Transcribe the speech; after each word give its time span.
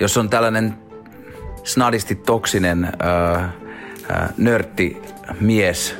Jos 0.00 0.16
on 0.16 0.30
tällainen 0.30 0.74
snadisti 1.64 2.14
toksinen 2.14 2.84
öö, 2.84 3.42
nörtti 4.36 5.02
mies 5.40 5.96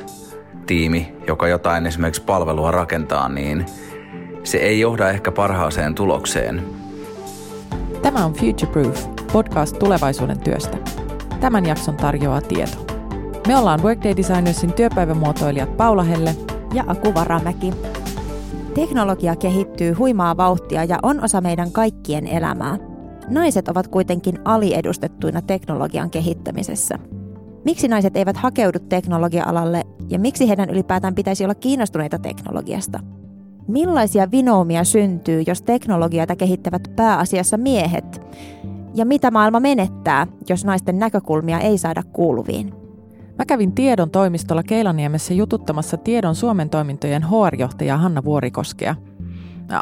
tiimi, 0.65 1.15
joka 1.27 1.47
jotain 1.47 1.85
esimerkiksi 1.85 2.21
palvelua 2.21 2.71
rakentaa, 2.71 3.29
niin 3.29 3.65
se 4.43 4.57
ei 4.57 4.79
johda 4.79 5.09
ehkä 5.09 5.31
parhaaseen 5.31 5.95
tulokseen. 5.95 6.63
Tämä 8.01 8.25
on 8.25 8.33
Future 8.33 8.71
Proof, 8.71 9.05
podcast 9.31 9.79
tulevaisuuden 9.79 10.39
työstä. 10.39 10.77
Tämän 11.39 11.65
jakson 11.65 11.97
tarjoaa 11.97 12.41
tieto. 12.41 12.77
Me 13.47 13.57
ollaan 13.57 13.83
Workday 13.83 14.17
Designersin 14.17 14.73
työpäivämuotoilijat 14.73 15.77
Paula 15.77 16.03
Helle 16.03 16.35
ja 16.73 16.83
Aku 16.87 17.13
Varamäki. 17.13 17.73
Teknologia 18.73 19.35
kehittyy 19.35 19.93
huimaa 19.93 20.37
vauhtia 20.37 20.83
ja 20.83 20.99
on 21.03 21.23
osa 21.23 21.41
meidän 21.41 21.71
kaikkien 21.71 22.27
elämää. 22.27 22.77
Naiset 23.29 23.67
ovat 23.67 23.87
kuitenkin 23.87 24.39
aliedustettuina 24.45 25.41
teknologian 25.41 26.09
kehittämisessä. 26.09 26.99
Miksi 27.65 27.87
naiset 27.87 28.17
eivät 28.17 28.37
hakeudu 28.37 28.79
teknologia-alalle 28.79 29.83
ja 30.09 30.19
miksi 30.19 30.47
heidän 30.47 30.69
ylipäätään 30.69 31.15
pitäisi 31.15 31.43
olla 31.43 31.55
kiinnostuneita 31.55 32.19
teknologiasta? 32.19 32.99
Millaisia 33.67 34.31
vinoumia 34.31 34.83
syntyy, 34.83 35.43
jos 35.47 35.61
teknologiata 35.61 36.35
kehittävät 36.35 36.91
pääasiassa 36.95 37.57
miehet? 37.57 38.21
Ja 38.95 39.05
mitä 39.05 39.31
maailma 39.31 39.59
menettää, 39.59 40.27
jos 40.49 40.65
naisten 40.65 40.99
näkökulmia 40.99 41.59
ei 41.59 41.77
saada 41.77 42.03
kuuluviin? 42.03 42.73
Mä 43.37 43.45
kävin 43.47 43.71
tiedon 43.71 44.09
toimistolla 44.09 44.63
Keilaniemessä 44.63 45.33
jututtamassa 45.33 45.97
tiedon 45.97 46.35
Suomen 46.35 46.69
toimintojen 46.69 47.23
HR-johtaja 47.23 47.97
Hanna 47.97 48.23
Vuorikoskea. 48.23 48.95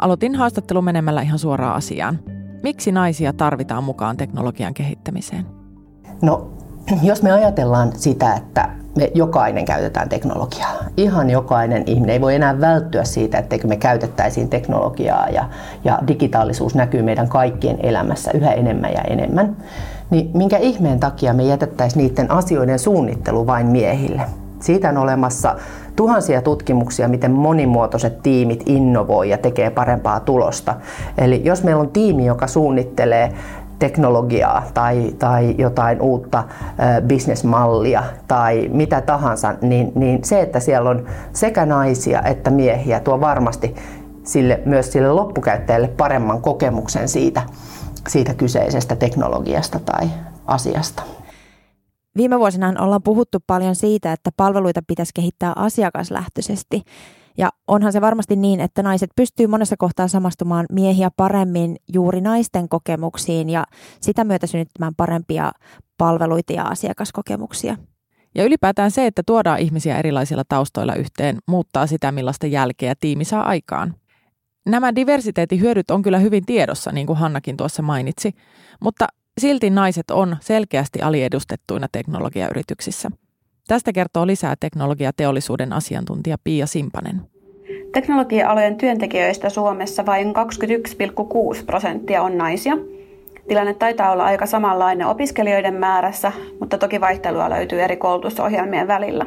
Aloitin 0.00 0.34
haastattelun 0.34 0.84
menemällä 0.84 1.22
ihan 1.22 1.38
suoraan 1.38 1.76
asiaan. 1.76 2.33
Miksi 2.64 2.92
naisia 2.92 3.32
tarvitaan 3.32 3.84
mukaan 3.84 4.16
teknologian 4.16 4.74
kehittämiseen? 4.74 5.46
No, 6.22 6.50
jos 7.02 7.22
me 7.22 7.32
ajatellaan 7.32 7.92
sitä, 7.96 8.34
että 8.34 8.68
me 8.96 9.10
jokainen 9.14 9.64
käytetään 9.64 10.08
teknologiaa. 10.08 10.74
Ihan 10.96 11.30
jokainen 11.30 11.82
ihminen 11.86 12.10
ei 12.10 12.20
voi 12.20 12.34
enää 12.34 12.60
välttyä 12.60 13.04
siitä, 13.04 13.38
etteikö 13.38 13.68
me 13.68 13.76
käytettäisiin 13.76 14.48
teknologiaa 14.48 15.28
ja, 15.28 15.48
ja 15.84 15.98
digitaalisuus 16.06 16.74
näkyy 16.74 17.02
meidän 17.02 17.28
kaikkien 17.28 17.78
elämässä 17.82 18.30
yhä 18.34 18.52
enemmän 18.52 18.92
ja 18.92 19.00
enemmän. 19.00 19.56
Niin 20.10 20.30
minkä 20.34 20.56
ihmeen 20.56 21.00
takia 21.00 21.32
me 21.32 21.42
jätettäisiin 21.42 22.06
niiden 22.06 22.30
asioiden 22.30 22.78
suunnittelu 22.78 23.46
vain 23.46 23.66
miehille? 23.66 24.22
Siitä 24.60 24.88
on 24.88 24.96
olemassa 24.96 25.56
tuhansia 25.96 26.42
tutkimuksia, 26.42 27.08
miten 27.08 27.32
monimuotoiset 27.32 28.22
tiimit 28.22 28.62
innovoi 28.66 29.30
ja 29.30 29.38
tekee 29.38 29.70
parempaa 29.70 30.20
tulosta. 30.20 30.74
Eli 31.18 31.40
jos 31.44 31.62
meillä 31.62 31.80
on 31.80 31.90
tiimi, 31.90 32.26
joka 32.26 32.46
suunnittelee 32.46 33.32
teknologiaa 33.78 34.62
tai, 34.74 35.14
tai 35.18 35.54
jotain 35.58 36.00
uutta 36.00 36.44
bisnesmallia 37.06 38.02
tai 38.28 38.70
mitä 38.72 39.00
tahansa, 39.00 39.54
niin, 39.62 39.92
niin 39.94 40.24
se, 40.24 40.40
että 40.40 40.60
siellä 40.60 40.90
on 40.90 41.06
sekä 41.32 41.66
naisia 41.66 42.22
että 42.22 42.50
miehiä, 42.50 43.00
tuo 43.00 43.20
varmasti 43.20 43.74
sille, 44.24 44.60
myös 44.64 44.92
sille 44.92 45.12
loppukäyttäjälle 45.12 45.88
paremman 45.88 46.42
kokemuksen 46.42 47.08
siitä, 47.08 47.42
siitä 48.08 48.34
kyseisestä 48.34 48.96
teknologiasta 48.96 49.80
tai 49.80 50.08
asiasta. 50.46 51.02
Viime 52.16 52.38
vuosina 52.38 52.74
ollaan 52.78 53.02
puhuttu 53.02 53.38
paljon 53.46 53.74
siitä, 53.74 54.12
että 54.12 54.30
palveluita 54.36 54.80
pitäisi 54.86 55.12
kehittää 55.14 55.52
asiakaslähtöisesti. 55.56 56.82
Ja 57.38 57.50
onhan 57.68 57.92
se 57.92 58.00
varmasti 58.00 58.36
niin, 58.36 58.60
että 58.60 58.82
naiset 58.82 59.10
pystyy 59.16 59.46
monessa 59.46 59.76
kohtaa 59.78 60.08
samastumaan 60.08 60.66
miehiä 60.72 61.10
paremmin 61.16 61.76
juuri 61.92 62.20
naisten 62.20 62.68
kokemuksiin 62.68 63.50
ja 63.50 63.64
sitä 64.00 64.24
myötä 64.24 64.46
synnyttämään 64.46 64.94
parempia 64.96 65.52
palveluita 65.98 66.52
ja 66.52 66.62
asiakaskokemuksia. 66.62 67.76
Ja 68.34 68.44
ylipäätään 68.44 68.90
se, 68.90 69.06
että 69.06 69.22
tuodaan 69.26 69.58
ihmisiä 69.58 69.98
erilaisilla 69.98 70.42
taustoilla 70.48 70.94
yhteen, 70.94 71.38
muuttaa 71.48 71.86
sitä, 71.86 72.12
millaista 72.12 72.46
jälkeä 72.46 72.94
tiimi 73.00 73.24
saa 73.24 73.42
aikaan. 73.48 73.94
Nämä 74.66 74.94
diversiteetin 74.94 75.60
hyödyt 75.60 75.90
on 75.90 76.02
kyllä 76.02 76.18
hyvin 76.18 76.46
tiedossa, 76.46 76.92
niin 76.92 77.06
kuin 77.06 77.18
Hannakin 77.18 77.56
tuossa 77.56 77.82
mainitsi, 77.82 78.34
mutta 78.80 79.06
silti 79.40 79.70
naiset 79.70 80.10
on 80.10 80.36
selkeästi 80.40 81.02
aliedustettuina 81.02 81.86
teknologiayrityksissä– 81.92 83.10
Tästä 83.68 83.92
kertoo 83.92 84.26
lisää 84.26 84.54
teknologiateollisuuden 84.60 85.72
asiantuntija 85.72 86.36
Pia 86.44 86.66
Simpanen. 86.66 87.20
Teknologia-alojen 87.92 88.76
työntekijöistä 88.76 89.50
Suomessa 89.50 90.06
vain 90.06 90.32
21,6 91.56 91.64
prosenttia 91.66 92.22
on 92.22 92.38
naisia. 92.38 92.76
Tilanne 93.48 93.74
taitaa 93.74 94.12
olla 94.12 94.24
aika 94.24 94.46
samanlainen 94.46 95.06
opiskelijoiden 95.06 95.74
määrässä, 95.74 96.32
mutta 96.60 96.78
toki 96.78 97.00
vaihtelua 97.00 97.50
löytyy 97.50 97.82
eri 97.82 97.96
koulutusohjelmien 97.96 98.88
välillä. 98.88 99.26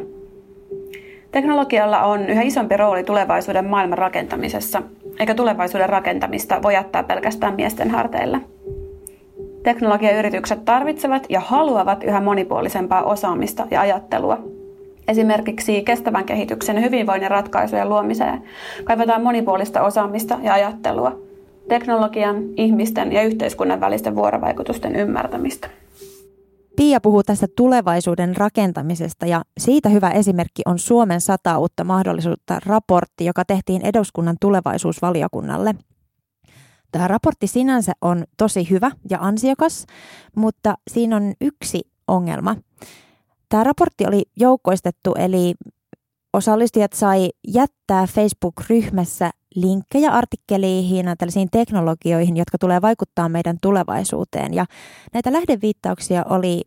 Teknologialla 1.31 2.03
on 2.03 2.29
yhä 2.29 2.41
isompi 2.41 2.78
rooli 2.78 3.03
tulevaisuuden 3.03 3.66
maailman 3.66 3.97
rakentamisessa, 3.97 4.81
eikä 5.19 5.35
tulevaisuuden 5.35 5.89
rakentamista 5.89 6.62
voi 6.62 6.74
jättää 6.74 7.03
pelkästään 7.03 7.56
miesten 7.56 7.91
harteille. 7.91 8.41
Teknologiayritykset 9.63 10.66
tarvitsevat 10.66 11.25
ja 11.29 11.40
haluavat 11.40 12.03
yhä 12.03 12.22
monipuolisempaa 12.22 13.03
osaamista 13.03 13.68
ja 13.72 13.81
ajattelua. 13.81 14.38
Esimerkiksi 15.07 15.81
kestävän 15.81 16.25
kehityksen 16.25 16.81
hyvinvoinnin 16.81 17.31
ratkaisujen 17.31 17.90
luomiseen 17.90 18.44
kaivataan 18.84 19.23
monipuolista 19.23 19.84
osaamista 19.84 20.38
ja 20.44 20.53
ajattelua, 20.53 21.19
teknologian, 21.69 22.44
ihmisten 22.57 23.12
ja 23.12 23.23
yhteiskunnan 23.23 23.79
välisten 23.79 24.16
vuorovaikutusten 24.16 24.95
ymmärtämistä. 24.95 25.69
Pia 26.75 27.01
puhuu 27.01 27.24
tästä 27.24 27.47
tulevaisuuden 27.56 28.38
rakentamisesta 28.38 29.25
ja 29.25 29.41
siitä 29.57 29.89
hyvä 29.89 30.09
esimerkki 30.09 30.62
on 30.66 30.79
Suomen 30.79 31.22
sata 31.22 31.57
uutta 31.57 31.84
mahdollisuutta 31.84 32.59
raportti, 32.66 33.25
joka 33.25 33.45
tehtiin 33.45 33.81
eduskunnan 33.85 34.35
tulevaisuusvaliokunnalle– 34.41 35.75
Tämä 36.91 37.07
raportti 37.07 37.47
sinänsä 37.47 37.93
on 38.01 38.25
tosi 38.37 38.69
hyvä 38.69 38.91
ja 39.09 39.17
ansiokas, 39.21 39.85
mutta 40.35 40.75
siinä 40.91 41.15
on 41.15 41.33
yksi 41.41 41.81
ongelma. 42.07 42.55
Tämä 43.49 43.63
raportti 43.63 44.07
oli 44.07 44.23
joukkoistettu, 44.35 45.13
eli 45.17 45.53
osallistujat 46.33 46.93
sai 46.93 47.29
jättää 47.47 48.07
Facebook-ryhmässä 48.07 49.31
linkkejä 49.55 50.11
artikkeleihin 50.11 51.05
ja 51.05 51.15
tällaisiin 51.15 51.49
teknologioihin, 51.51 52.37
jotka 52.37 52.57
tulee 52.57 52.81
vaikuttaa 52.81 53.29
meidän 53.29 53.57
tulevaisuuteen. 53.61 54.53
Ja 54.53 54.65
näitä 55.13 55.33
lähdeviittauksia 55.33 56.25
oli 56.29 56.61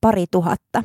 pari 0.00 0.24
tuhatta. 0.30 0.82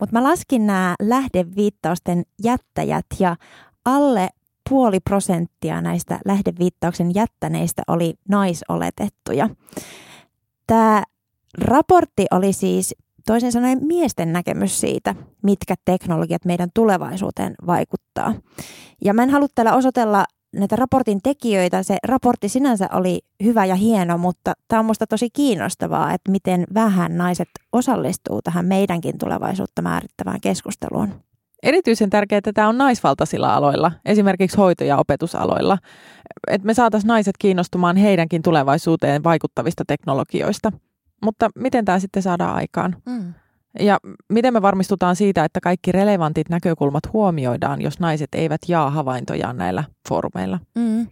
Mutta 0.00 0.12
mä 0.12 0.22
laskin 0.22 0.66
nämä 0.66 0.94
lähdeviittausten 1.02 2.22
jättäjät 2.42 3.06
ja 3.18 3.36
alle 3.84 4.28
puoli 4.68 5.00
prosenttia 5.00 5.80
näistä 5.80 6.18
lähdeviittauksen 6.24 7.14
jättäneistä 7.14 7.82
oli 7.88 8.14
naisoletettuja. 8.28 9.48
Tämä 10.66 11.02
raportti 11.58 12.26
oli 12.30 12.52
siis 12.52 12.94
toisin 13.26 13.52
sanoen 13.52 13.86
miesten 13.86 14.32
näkemys 14.32 14.80
siitä, 14.80 15.14
mitkä 15.42 15.74
teknologiat 15.84 16.44
meidän 16.44 16.70
tulevaisuuteen 16.74 17.54
vaikuttaa. 17.66 18.34
Ja 19.04 19.14
mä 19.14 19.22
en 19.22 19.30
halua 19.30 19.48
täällä 19.54 19.74
osoitella 19.74 20.24
näitä 20.56 20.76
raportin 20.76 21.20
tekijöitä. 21.22 21.82
Se 21.82 21.96
raportti 22.04 22.48
sinänsä 22.48 22.88
oli 22.92 23.20
hyvä 23.44 23.64
ja 23.64 23.74
hieno, 23.74 24.18
mutta 24.18 24.52
tämä 24.68 24.80
on 24.80 24.86
minusta 24.86 25.06
tosi 25.06 25.30
kiinnostavaa, 25.30 26.12
että 26.12 26.30
miten 26.30 26.66
vähän 26.74 27.16
naiset 27.16 27.48
osallistuu 27.72 28.42
tähän 28.42 28.66
meidänkin 28.66 29.18
tulevaisuutta 29.18 29.82
määrittävään 29.82 30.40
keskusteluun. 30.40 31.14
Erityisen 31.66 32.10
tärkeää 32.10 32.40
tämä 32.54 32.68
on 32.68 32.78
naisvaltaisilla 32.78 33.54
aloilla, 33.54 33.92
esimerkiksi 34.04 34.56
hoito- 34.56 34.84
ja 34.84 34.96
opetusaloilla, 34.96 35.78
että 36.48 36.66
me 36.66 36.74
saataisiin 36.74 37.08
naiset 37.08 37.34
kiinnostumaan 37.38 37.96
heidänkin 37.96 38.42
tulevaisuuteen 38.42 39.24
vaikuttavista 39.24 39.84
teknologioista. 39.86 40.72
Mutta 41.24 41.50
miten 41.54 41.84
tämä 41.84 41.98
sitten 41.98 42.22
saadaan 42.22 42.56
aikaan? 42.56 42.96
Mm. 43.06 43.34
Ja 43.80 43.98
miten 44.32 44.52
me 44.52 44.62
varmistutaan 44.62 45.16
siitä, 45.16 45.44
että 45.44 45.60
kaikki 45.60 45.92
relevantit 45.92 46.48
näkökulmat 46.48 47.12
huomioidaan, 47.12 47.82
jos 47.82 48.00
naiset 48.00 48.28
eivät 48.34 48.60
jaa 48.68 48.90
havaintojaan 48.90 49.56
näillä 49.56 49.84
foorumeilla? 50.08 50.58
Mm. 50.74 51.06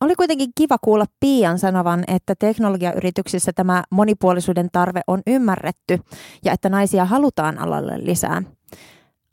Oli 0.00 0.14
kuitenkin 0.14 0.50
kiva 0.54 0.76
kuulla 0.84 1.06
Pian 1.20 1.58
sanovan, 1.58 2.04
että 2.08 2.34
teknologiayrityksissä 2.38 3.52
tämä 3.54 3.82
monipuolisuuden 3.90 4.68
tarve 4.72 5.00
on 5.06 5.22
ymmärretty 5.26 5.98
ja 6.44 6.52
että 6.52 6.68
naisia 6.68 7.04
halutaan 7.04 7.58
alalle 7.58 7.94
lisää. 8.04 8.42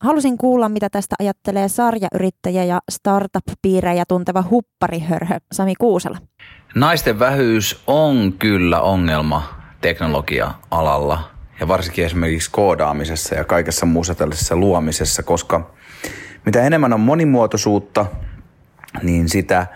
Halusin 0.01 0.38
kuulla, 0.38 0.69
mitä 0.69 0.89
tästä 0.89 1.15
ajattelee 1.19 1.68
sarjayrittäjä 1.68 2.63
ja 2.63 2.80
startup-piirejä 2.92 4.03
tunteva 4.07 4.44
hupparihörhö 4.50 5.39
Sami 5.51 5.75
Kuusela. 5.75 6.18
Naisten 6.75 7.19
vähyys 7.19 7.83
on 7.88 8.33
kyllä 8.39 8.81
ongelma 8.81 9.44
teknologia-alalla 9.81 11.31
ja 11.59 11.68
varsinkin 11.68 12.06
esimerkiksi 12.06 12.51
koodaamisessa 12.51 13.36
ja 13.36 13.44
kaikessa 13.44 13.86
muussa 13.86 14.15
tällaisessa 14.15 14.56
luomisessa, 14.56 15.24
koska 15.24 15.74
mitä 16.45 16.62
enemmän 16.62 16.94
on 16.94 17.00
monimuotoisuutta, 17.00 18.06
niin 19.04 19.30
sitä 19.30 19.68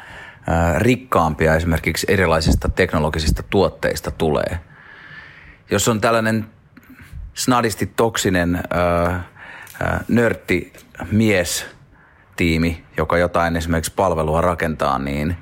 rikkaampia 0.77 1.55
esimerkiksi 1.55 2.07
erilaisista 2.09 2.69
teknologisista 2.69 3.43
tuotteista 3.43 4.11
tulee. 4.11 4.59
jos 5.71 5.87
on 5.87 6.01
tällainen 6.01 6.45
snadisti 7.33 7.85
toksinen 7.85 8.55
öö, 8.55 9.19
öö, 9.81 9.97
nörtti 10.07 10.73
mies 11.11 11.65
tiimi, 12.35 12.85
joka 12.97 13.17
jotain 13.17 13.55
esimerkiksi 13.55 13.93
palvelua 13.95 14.41
rakentaa, 14.41 14.99
niin 14.99 15.37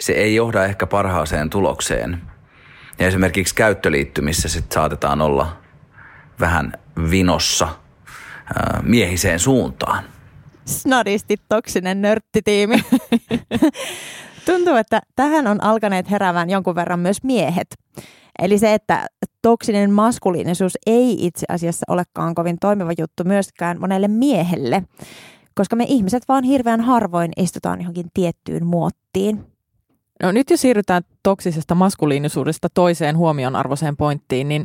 se 0.00 0.12
ei 0.12 0.34
johda 0.34 0.64
ehkä 0.64 0.86
parhaaseen 0.86 1.50
tulokseen. 1.50 2.22
Ja 2.98 3.06
esimerkiksi 3.06 3.54
käyttöliittymissä 3.54 4.48
sit 4.48 4.72
saatetaan 4.72 5.20
olla 5.20 5.56
vähän 6.40 6.72
vinossa 7.10 7.68
miehiseen 8.82 9.38
suuntaan. 9.38 10.04
Snadisti 10.64 11.36
toksinen 11.48 12.02
nörttitiimi. 12.02 12.84
Tuntuu, 14.46 14.74
että 14.74 15.00
tähän 15.16 15.46
on 15.46 15.64
alkaneet 15.64 16.10
heräämään 16.10 16.50
jonkun 16.50 16.74
verran 16.74 17.00
myös 17.00 17.22
miehet. 17.22 17.66
Eli 18.38 18.58
se, 18.58 18.74
että 18.74 19.06
toksinen 19.42 19.90
maskuliinisuus 19.90 20.78
ei 20.86 21.26
itse 21.26 21.46
asiassa 21.48 21.84
olekaan 21.88 22.34
kovin 22.34 22.56
toimiva 22.60 22.90
juttu 22.98 23.24
myöskään 23.24 23.80
monelle 23.80 24.08
miehelle, 24.08 24.82
koska 25.54 25.76
me 25.76 25.84
ihmiset 25.88 26.22
vaan 26.28 26.44
hirveän 26.44 26.80
harvoin 26.80 27.30
istutaan 27.36 27.80
johonkin 27.80 28.06
tiettyyn 28.14 28.66
muottiin. 28.66 29.46
No 30.22 30.32
nyt 30.32 30.50
jos 30.50 30.60
siirrytään 30.60 31.02
toksisesta 31.22 31.74
maskuliinisuudesta 31.74 32.68
toiseen 32.74 33.16
huomionarvoiseen 33.16 33.96
pointtiin, 33.96 34.48
niin 34.48 34.64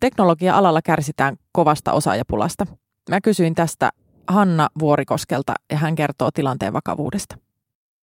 teknologia-alalla 0.00 0.82
kärsitään 0.82 1.36
kovasta 1.52 1.92
osaajapulasta. 1.92 2.66
Mä 3.10 3.20
kysyin 3.20 3.54
tästä 3.54 3.90
Hanna 4.28 4.68
Vuorikoskelta 4.78 5.54
ja 5.70 5.76
hän 5.76 5.94
kertoo 5.94 6.30
tilanteen 6.30 6.72
vakavuudesta. 6.72 7.36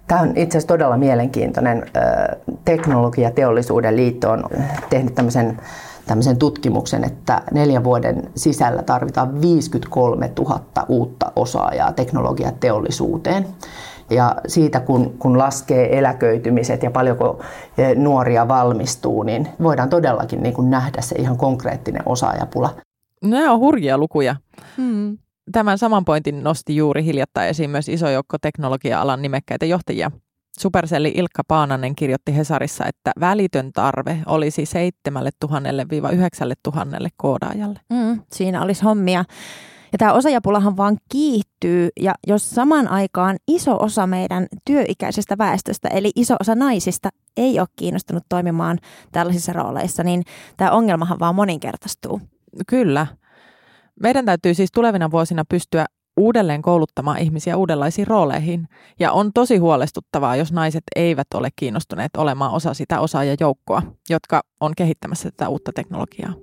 Tämä 0.07 0.21
on 0.21 0.29
itse 0.29 0.57
asiassa 0.57 0.67
todella 0.67 0.97
mielenkiintoinen. 0.97 1.85
Teknologiateollisuuden 2.65 3.95
liitto 3.95 4.31
on 4.31 4.43
tehnyt 4.89 5.15
tämmöisen, 5.15 5.61
tämmöisen 6.05 6.37
tutkimuksen, 6.37 7.03
että 7.03 7.41
neljän 7.51 7.83
vuoden 7.83 8.29
sisällä 8.35 8.83
tarvitaan 8.83 9.41
53 9.41 10.31
000 10.39 10.61
uutta 10.87 11.31
osaajaa 11.35 11.93
teknologiateollisuuteen. 11.93 13.47
Ja 14.09 14.35
siitä 14.47 14.79
kun, 14.79 15.15
kun 15.19 15.37
laskee 15.37 15.97
eläköitymiset 15.97 16.83
ja 16.83 16.91
paljonko 16.91 17.41
nuoria 17.95 18.47
valmistuu, 18.47 19.23
niin 19.23 19.47
voidaan 19.63 19.89
todellakin 19.89 20.43
niin 20.43 20.53
kuin 20.53 20.69
nähdä 20.69 21.01
se 21.01 21.15
ihan 21.15 21.37
konkreettinen 21.37 22.03
osaajapula. 22.05 22.69
Nämä 23.23 23.51
on 23.51 23.59
hurjia 23.59 23.97
lukuja. 23.97 24.35
Hmm. 24.77 25.17
Tämän 25.51 25.77
saman 25.77 26.05
pointin 26.05 26.43
nosti 26.43 26.75
juuri 26.75 27.05
hiljattain 27.05 27.49
esiin 27.49 27.69
myös 27.69 27.89
iso 27.89 28.09
joukko 28.09 28.37
teknologia-alan 28.37 29.21
nimekkäitä 29.21 29.65
johtajia. 29.65 30.11
Supercelli 30.59 31.11
Ilkka 31.15 31.43
Paananen 31.47 31.95
kirjoitti 31.95 32.35
Hesarissa, 32.35 32.85
että 32.85 33.11
välitön 33.19 33.73
tarve 33.73 34.19
olisi 34.25 34.63
7000-9000 35.09 35.13
koodaajalle. 37.17 37.79
Mm, 37.89 38.21
siinä 38.31 38.61
olisi 38.61 38.83
hommia. 38.83 39.25
Ja 39.91 39.97
tämä 39.97 40.13
osaajapulahan 40.13 40.77
vaan 40.77 40.97
kiihtyy, 41.11 41.89
ja 41.99 42.13
jos 42.27 42.49
samaan 42.49 42.87
aikaan 42.87 43.37
iso 43.47 43.77
osa 43.83 44.07
meidän 44.07 44.47
työikäisestä 44.65 45.37
väestöstä, 45.37 45.87
eli 45.87 46.11
iso 46.15 46.35
osa 46.39 46.55
naisista, 46.55 47.09
ei 47.37 47.59
ole 47.59 47.67
kiinnostunut 47.75 48.23
toimimaan 48.29 48.77
tällaisissa 49.11 49.53
rooleissa, 49.53 50.03
niin 50.03 50.23
tämä 50.57 50.71
ongelmahan 50.71 51.19
vaan 51.19 51.35
moninkertaistuu. 51.35 52.21
Kyllä. 52.67 53.07
Meidän 53.99 54.25
täytyy 54.25 54.53
siis 54.53 54.71
tulevina 54.71 55.11
vuosina 55.11 55.43
pystyä 55.49 55.85
uudelleen 56.17 56.61
kouluttamaan 56.61 57.19
ihmisiä 57.19 57.57
uudenlaisiin 57.57 58.07
rooleihin. 58.07 58.67
Ja 58.99 59.11
on 59.11 59.31
tosi 59.33 59.57
huolestuttavaa, 59.57 60.35
jos 60.35 60.51
naiset 60.51 60.83
eivät 60.95 61.27
ole 61.33 61.49
kiinnostuneet 61.55 62.15
olemaan 62.17 62.53
osa 62.53 62.73
sitä 62.73 62.99
osaajajoukkoa, 62.99 63.81
jotka 64.09 64.41
on 64.59 64.71
kehittämässä 64.77 65.31
tätä 65.31 65.49
uutta 65.49 65.71
teknologiaa. 65.75 66.33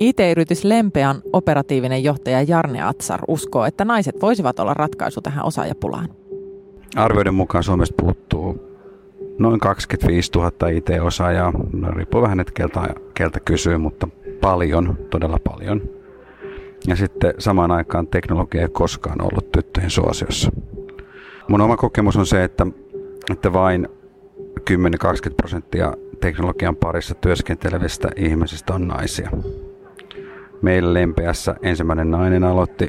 IT-yritys 0.00 0.64
Lempean 0.64 1.22
operatiivinen 1.32 2.04
johtaja 2.04 2.42
Jarne 2.42 2.82
Atsar 2.82 3.20
uskoo, 3.28 3.64
että 3.64 3.84
naiset 3.84 4.22
voisivat 4.22 4.58
olla 4.60 4.74
ratkaisu 4.74 5.20
tähän 5.20 5.44
osaajapulaan. 5.44 6.08
Arvioiden 6.96 7.34
mukaan 7.34 7.64
Suomesta 7.64 7.94
puuttuu 8.02 8.70
noin 9.38 9.60
25 9.60 10.30
000 10.34 10.68
IT-osaajaa. 10.68 11.52
Riippuu 11.88 12.22
vähän, 12.22 12.40
että 12.40 12.52
keltä, 12.52 12.94
keltä 13.14 13.40
kysyy, 13.40 13.78
mutta 13.78 14.08
paljon, 14.40 14.98
todella 15.10 15.38
paljon. 15.44 15.99
Ja 16.86 16.96
sitten 16.96 17.34
samaan 17.38 17.70
aikaan 17.70 18.06
teknologia 18.06 18.62
ei 18.62 18.68
koskaan 18.68 19.22
ollut 19.22 19.52
tyttöjen 19.52 19.90
suosiossa. 19.90 20.52
Mun 21.48 21.60
oma 21.60 21.76
kokemus 21.76 22.16
on 22.16 22.26
se, 22.26 22.44
että, 22.44 22.66
että 23.32 23.52
vain 23.52 23.88
10-20 24.70 24.74
prosenttia 25.36 25.94
teknologian 26.20 26.76
parissa 26.76 27.14
työskentelevistä 27.14 28.08
ihmisistä 28.16 28.74
on 28.74 28.88
naisia. 28.88 29.30
Meillä 30.62 30.94
Lempeässä 30.94 31.54
ensimmäinen 31.62 32.10
nainen 32.10 32.44
aloitti 32.44 32.88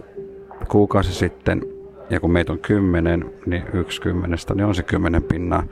kuukausi 0.67 1.13
sitten, 1.13 1.61
ja 2.09 2.19
kun 2.19 2.31
meitä 2.31 2.51
on 2.51 2.59
kymmenen, 2.59 3.33
niin 3.45 3.63
yksi 3.73 4.01
kymmenestä, 4.01 4.53
niin 4.53 4.65
on 4.65 4.75
se 4.75 4.83
kymmenen 4.83 5.23
pinnaa. 5.23 5.63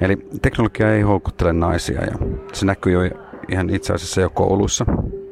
Eli 0.00 0.18
teknologia 0.42 0.94
ei 0.94 1.02
houkuttele 1.02 1.52
naisia, 1.52 2.04
ja 2.04 2.12
se 2.52 2.66
näkyy 2.66 2.92
jo 2.92 3.10
ihan 3.48 3.70
itse 3.70 3.92
asiassa 3.92 4.20
jo 4.20 4.30
koulussa. 4.30 4.86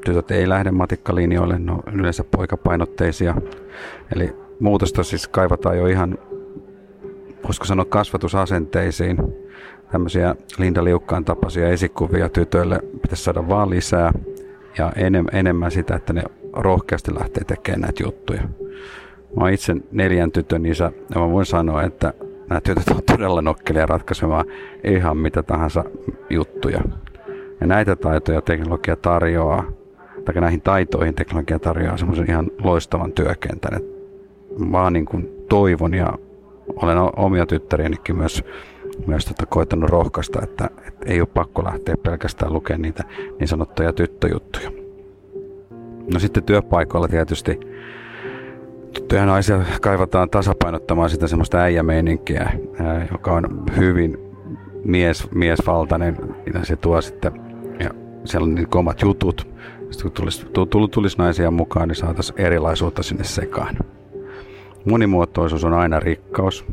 Tytöt 0.08 0.30
ei 0.30 0.48
lähde 0.48 0.70
matikkalinjoille, 0.70 1.58
ne 1.58 1.72
on 1.72 1.82
yleensä 1.94 2.24
poikapainotteisia. 2.24 3.34
Eli 4.16 4.36
muutosta 4.60 5.02
siis 5.02 5.28
kaivataan 5.28 5.78
jo 5.78 5.86
ihan, 5.86 6.18
voisiko 7.44 7.64
sanoa 7.64 7.84
kasvatusasenteisiin. 7.84 9.18
Tämmöisiä 9.92 10.34
Linda 10.58 10.84
Liukkaan 10.84 11.24
tapaisia 11.24 11.68
esikuvia 11.68 12.28
tytöille 12.28 12.80
pitäisi 13.02 13.24
saada 13.24 13.48
vaan 13.48 13.70
lisää 13.70 14.12
ja 14.78 14.92
enem, 14.96 15.26
enemmän 15.32 15.70
sitä, 15.70 15.94
että 15.94 16.12
ne 16.12 16.22
rohkeasti 16.52 17.14
lähtee 17.14 17.44
tekemään 17.44 17.80
näitä 17.80 18.02
juttuja. 18.02 18.42
Mä 19.36 19.44
oon 19.44 19.52
itse 19.52 19.76
neljän 19.92 20.32
tytön 20.32 20.66
isä 20.66 20.92
ja 21.14 21.20
mä 21.20 21.30
voin 21.30 21.46
sanoa, 21.46 21.82
että 21.82 22.12
nämä 22.48 22.60
tytöt 22.60 22.88
on 22.88 23.02
todella 23.02 23.42
nokkelia 23.42 23.86
ratkaisemaan 23.86 24.44
ihan 24.84 25.16
mitä 25.16 25.42
tahansa 25.42 25.84
juttuja. 26.30 26.80
Ja 27.60 27.66
näitä 27.66 27.96
taitoja 27.96 28.40
teknologia 28.40 28.96
tarjoaa, 28.96 29.77
tai 30.32 30.40
näihin 30.40 30.60
taitoihin 30.60 31.14
teknologia 31.14 31.58
tarjoaa 31.58 31.96
semmoisen 31.96 32.30
ihan 32.30 32.50
loistavan 32.64 33.12
työkentän. 33.12 33.74
Et 33.76 33.84
mä 34.58 34.90
niin 34.90 35.06
kuin 35.06 35.28
toivon 35.48 35.94
ja 35.94 36.12
olen 36.76 36.98
omia 37.16 37.46
tyttärienikin 37.46 38.16
myös, 38.16 38.44
myös 39.06 39.24
tota 39.24 39.46
koittanut 39.46 39.90
rohkaista, 39.90 40.42
että, 40.42 40.70
että 40.86 41.06
ei 41.06 41.20
ole 41.20 41.28
pakko 41.34 41.64
lähteä 41.64 41.96
pelkästään 41.96 42.52
lukemaan 42.52 42.82
niitä 42.82 43.04
niin 43.40 43.48
sanottuja 43.48 43.92
tyttöjuttuja. 43.92 44.70
No 46.12 46.18
sitten 46.18 46.42
työpaikoilla 46.42 47.08
tietysti 47.08 47.60
tyttöjä 48.92 49.26
naisia 49.26 49.60
kaivataan 49.80 50.30
tasapainottamaan 50.30 51.10
sitä 51.10 51.26
semmoista 51.26 51.58
äijämeininkiä, 51.58 52.50
joka 53.12 53.32
on 53.32 53.64
hyvin 53.76 54.18
mies, 54.84 55.30
miesvaltainen. 55.30 56.16
Ja 56.54 56.64
se 56.64 56.76
tuo 56.76 57.00
sitten, 57.00 57.32
ja 57.80 57.90
siellä 58.24 58.44
on 58.44 58.54
niin 58.54 58.68
omat 58.74 59.02
jutut. 59.02 59.57
Sitten 59.90 60.02
kun 60.02 60.12
tulisi, 60.12 60.46
tulisi 60.90 61.18
naisia 61.18 61.50
mukaan, 61.50 61.88
niin 61.88 61.96
saataisiin 61.96 62.40
erilaisuutta 62.40 63.02
sinne 63.02 63.24
sekaan. 63.24 63.76
Monimuotoisuus 64.84 65.64
on 65.64 65.74
aina 65.74 66.00
rikkaus. 66.00 66.64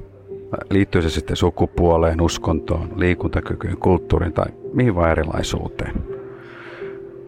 Liittyy 0.70 1.02
se 1.02 1.10
sitten 1.10 1.36
sukupuoleen, 1.36 2.22
uskontoon, 2.22 2.94
liikuntakykyyn, 2.96 3.78
kulttuuriin 3.78 4.34
tai 4.34 4.46
mihin 4.74 4.96
vaan 4.96 5.12
erilaisuuteen. 5.12 5.94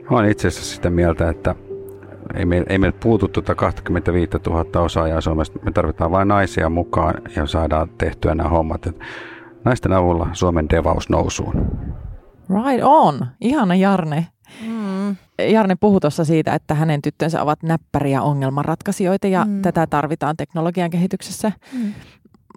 Olen 0.09 0.31
itse 0.31 0.47
asiassa 0.47 0.75
sitä 0.75 0.89
mieltä, 0.89 1.29
että 1.29 1.55
ei, 2.35 2.45
me, 2.45 2.63
ei 2.69 2.77
meiltä 2.77 2.99
puutu 3.03 3.27
tuota 3.27 3.55
25 3.55 4.31
000 4.47 4.81
osaajaa 4.81 5.21
Suomesta. 5.21 5.59
Me 5.63 5.71
tarvitaan 5.71 6.11
vain 6.11 6.27
naisia 6.27 6.69
mukaan 6.69 7.13
ja 7.35 7.45
saadaan 7.45 7.89
tehtyä 7.97 8.35
nämä 8.35 8.49
hommat. 8.49 8.87
Et 8.87 8.99
naisten 9.65 9.93
avulla 9.93 10.27
Suomen 10.33 10.69
devaus 10.69 11.09
nousuun. 11.09 11.53
Right 12.49 12.83
on. 12.83 13.25
Ihana 13.41 13.75
Jarne. 13.75 14.27
Mm. 14.67 15.15
Jarne 15.39 15.75
puhui 15.79 15.99
tuossa 15.99 16.25
siitä, 16.25 16.55
että 16.55 16.73
hänen 16.73 17.01
tyttönsä 17.01 17.41
ovat 17.41 17.63
näppäriä 17.63 18.21
ongelmanratkaisijoita 18.21 19.27
ja 19.27 19.45
mm. 19.45 19.61
tätä 19.61 19.87
tarvitaan 19.87 20.37
teknologian 20.37 20.89
kehityksessä. 20.89 21.51
Mm. 21.73 21.93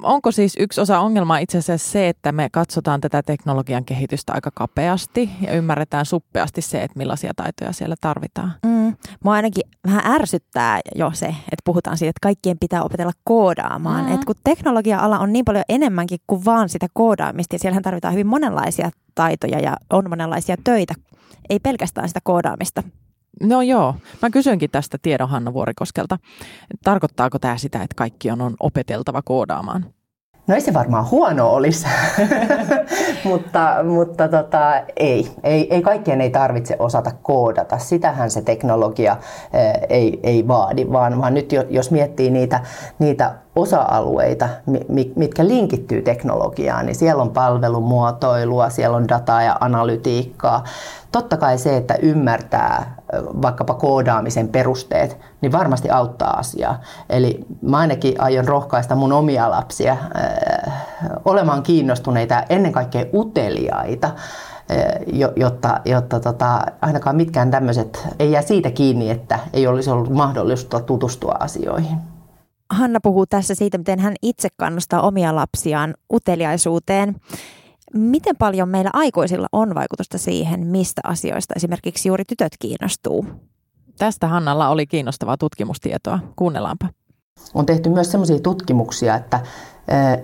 Onko 0.02 0.30
siis 0.30 0.56
yksi 0.58 0.80
osa 0.80 1.00
ongelmaa 1.00 1.38
itse 1.38 1.58
asiassa 1.58 1.90
se, 1.90 2.08
että 2.08 2.32
me 2.32 2.48
katsotaan 2.52 3.00
tätä 3.00 3.22
teknologian 3.22 3.84
kehitystä 3.84 4.32
aika 4.32 4.50
kapeasti 4.54 5.30
ja 5.40 5.52
ymmärretään 5.52 6.06
suppeasti 6.06 6.62
se, 6.62 6.82
että 6.82 6.98
millaisia 6.98 7.32
taitoja 7.36 7.72
siellä 7.72 7.94
tarvitaan? 8.00 8.52
Mm. 8.66 8.96
Mua 9.24 9.32
ainakin 9.32 9.62
vähän 9.86 10.14
ärsyttää 10.14 10.80
jo 10.94 11.10
se, 11.14 11.26
että 11.26 11.62
puhutaan 11.64 11.98
siitä, 11.98 12.10
että 12.10 12.22
kaikkien 12.22 12.58
pitää 12.58 12.82
opetella 12.82 13.12
koodaamaan. 13.24 14.06
Mm. 14.06 14.14
Et 14.14 14.24
kun 14.24 14.34
teknologia-ala 14.44 15.18
on 15.18 15.32
niin 15.32 15.44
paljon 15.44 15.64
enemmänkin 15.68 16.18
kuin 16.26 16.44
vaan 16.44 16.68
sitä 16.68 16.86
koodaamista 16.92 17.54
ja 17.54 17.58
siellähän 17.58 17.82
tarvitaan 17.82 18.14
hyvin 18.14 18.26
monenlaisia 18.26 18.90
taitoja 19.14 19.60
ja 19.60 19.76
on 19.90 20.10
monenlaisia 20.10 20.56
töitä, 20.64 20.94
ei 21.50 21.60
pelkästään 21.60 22.08
sitä 22.08 22.20
koodaamista. 22.24 22.82
No 23.42 23.62
joo, 23.62 23.94
mä 24.22 24.30
kysyinkin 24.30 24.70
tästä 24.70 24.98
tiedon 25.02 25.28
Hanna 25.28 25.52
Vuorikoskelta. 25.52 26.18
Tarkoittaako 26.84 27.38
tämä 27.38 27.56
sitä, 27.56 27.82
että 27.82 27.94
kaikki 27.96 28.30
on, 28.30 28.40
on 28.40 28.54
opeteltava 28.60 29.22
koodaamaan? 29.24 29.86
No 30.46 30.54
ei 30.54 30.60
se 30.60 30.74
varmaan 30.74 31.10
huono 31.10 31.50
olisi, 31.50 31.86
mutta, 33.24 33.76
mutta 33.84 34.28
tota, 34.28 34.80
ei. 34.96 35.30
ei. 35.42 35.74
Ei 35.74 35.82
kaikkien 35.82 36.20
ei 36.20 36.30
tarvitse 36.30 36.76
osata 36.78 37.10
koodata. 37.22 37.78
Sitähän 37.78 38.30
se 38.30 38.42
teknologia 38.42 39.16
ei, 39.88 40.20
ei 40.22 40.48
vaadi, 40.48 40.92
vaan, 40.92 41.20
vaan 41.20 41.34
nyt 41.34 41.52
jos 41.70 41.90
miettii 41.90 42.30
niitä, 42.30 42.60
niitä 42.98 43.34
osa-alueita, 43.56 44.48
mitkä 45.16 45.46
linkittyy 45.46 46.02
teknologiaan, 46.02 46.86
niin 46.86 46.96
siellä 46.96 47.22
on 47.22 47.30
palvelumuotoilua, 47.30 48.70
siellä 48.70 48.96
on 48.96 49.08
dataa 49.08 49.42
ja 49.42 49.56
analytiikkaa. 49.60 50.64
Totta 51.12 51.36
kai 51.36 51.58
se, 51.58 51.76
että 51.76 51.94
ymmärtää 52.02 52.96
vaikkapa 53.42 53.74
koodaamisen 53.74 54.48
perusteet, 54.48 55.18
niin 55.40 55.52
varmasti 55.52 55.90
auttaa 55.90 56.38
asiaa. 56.38 56.80
Eli 57.08 57.46
mä 57.62 57.78
ainakin 57.78 58.20
aion 58.20 58.48
rohkaista 58.48 58.94
mun 58.94 59.12
omia 59.12 59.50
lapsia 59.50 59.96
olemaan 61.24 61.62
kiinnostuneita 61.62 62.42
ennen 62.48 62.72
kaikkea 62.72 63.04
uteliaita, 63.14 64.10
jotta, 65.36 65.80
jotta 65.84 66.20
tota, 66.20 66.60
ainakaan 66.82 67.16
mitkään 67.16 67.50
tämmöiset 67.50 68.08
ei 68.18 68.32
jää 68.32 68.42
siitä 68.42 68.70
kiinni, 68.70 69.10
että 69.10 69.38
ei 69.52 69.66
olisi 69.66 69.90
ollut 69.90 70.10
mahdollista 70.10 70.80
tutustua 70.80 71.36
asioihin. 71.40 71.98
Hanna 72.70 72.98
puhuu 73.02 73.26
tässä 73.26 73.54
siitä, 73.54 73.78
miten 73.78 73.98
hän 73.98 74.14
itse 74.22 74.48
kannustaa 74.56 75.00
omia 75.02 75.34
lapsiaan 75.36 75.94
uteliaisuuteen. 76.12 77.16
Miten 77.94 78.36
paljon 78.36 78.68
meillä 78.68 78.90
aikuisilla 78.92 79.46
on 79.52 79.74
vaikutusta 79.74 80.18
siihen, 80.18 80.66
mistä 80.66 81.00
asioista 81.04 81.54
esimerkiksi 81.56 82.08
juuri 82.08 82.24
tytöt 82.24 82.52
kiinnostuu? 82.58 83.26
Tästä 83.98 84.28
Hannalla 84.28 84.68
oli 84.68 84.86
kiinnostavaa 84.86 85.36
tutkimustietoa. 85.36 86.18
Kuunnellaanpa. 86.36 86.88
On 87.54 87.66
tehty 87.66 87.88
myös 87.88 88.10
sellaisia 88.10 88.38
tutkimuksia, 88.38 89.14
että 89.14 89.40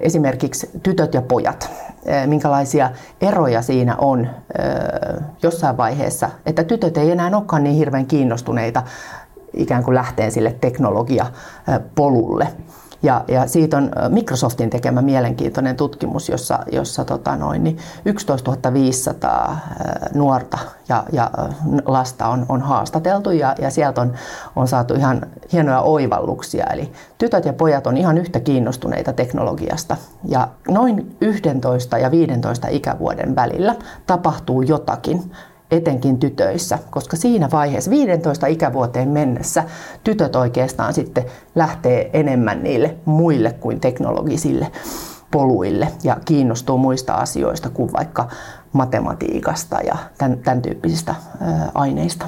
esimerkiksi 0.01 0.71
tytöt 0.83 1.15
ja 1.15 1.23
pojat, 1.23 1.71
minkälaisia 2.27 2.91
eroja 3.21 3.63
siinä 3.63 3.97
on 3.97 4.29
jossain 5.43 5.77
vaiheessa, 5.77 6.31
että 6.47 6.65
tytöt 6.65 6.97
ei 6.97 7.11
enää 7.11 7.37
olekaan 7.37 7.65
niin 7.65 7.77
hirveän 7.77 8.07
kiinnostuneita 8.07 8.83
ikään 9.55 9.85
kuin 9.85 9.95
lähteen 9.95 10.33
sille 10.33 10.57
teknologiapolulle. 10.61 12.49
Ja, 13.03 13.25
ja 13.29 13.47
siitä 13.47 13.77
on 13.77 13.91
Microsoftin 14.09 14.71
tekemä 14.71 15.03
mielenkiintoinen 15.03 15.77
tutkimus, 15.77 16.29
jossa, 16.29 16.59
jossa 16.73 17.05
tota 17.05 17.37
noin, 17.37 17.65
niin 17.65 17.79
11 18.05 18.73
500 18.73 19.59
nuorta 20.15 20.59
ja, 20.89 21.05
ja 21.13 21.31
lasta 21.87 22.29
on, 22.29 22.47
on 22.49 22.61
haastateltu 22.61 23.31
ja, 23.31 23.55
ja 23.59 23.71
sieltä 23.71 24.01
on, 24.01 24.13
on 24.57 24.69
saatu 24.69 24.95
ihan 24.95 25.27
hienoja 25.53 25.81
oivalluksia. 25.81 26.67
Eli 26.67 26.93
tytöt 27.19 27.45
ja 27.45 27.53
pojat 27.53 27.87
on 27.87 27.97
ihan 27.97 28.19
yhtä 28.19 28.41
kiinnostuneita 28.41 29.13
teknologiasta 29.13 29.97
ja 30.25 30.49
noin 30.69 31.17
11 31.21 31.99
ja 31.99 32.11
15 32.11 32.69
ikävuoden 32.69 33.37
välillä 33.37 33.75
tapahtuu 34.07 34.63
jotakin 34.63 35.33
etenkin 35.71 36.19
tytöissä, 36.19 36.79
koska 36.91 37.17
siinä 37.17 37.49
vaiheessa 37.53 37.91
15 37.91 38.47
ikävuoteen 38.47 39.09
mennessä 39.09 39.65
tytöt 40.05 40.37
oikeastaan 40.37 40.95
sitten 40.95 41.25
lähtee 41.55 42.11
enemmän 42.13 42.63
niille 42.63 42.95
muille 43.05 43.53
kuin 43.53 43.81
teknologisille 43.81 44.73
poluille 45.31 45.89
ja 46.05 46.17
kiinnostuu 46.25 46.79
muista 46.79 47.15
asioista 47.15 47.71
kuin 47.71 47.93
vaikka 47.93 48.29
matematiikasta 48.73 49.81
ja 49.81 49.97
tämän, 50.19 50.39
tämän 50.39 50.63
tyyppisistä 50.63 51.15
aineista. 51.75 52.27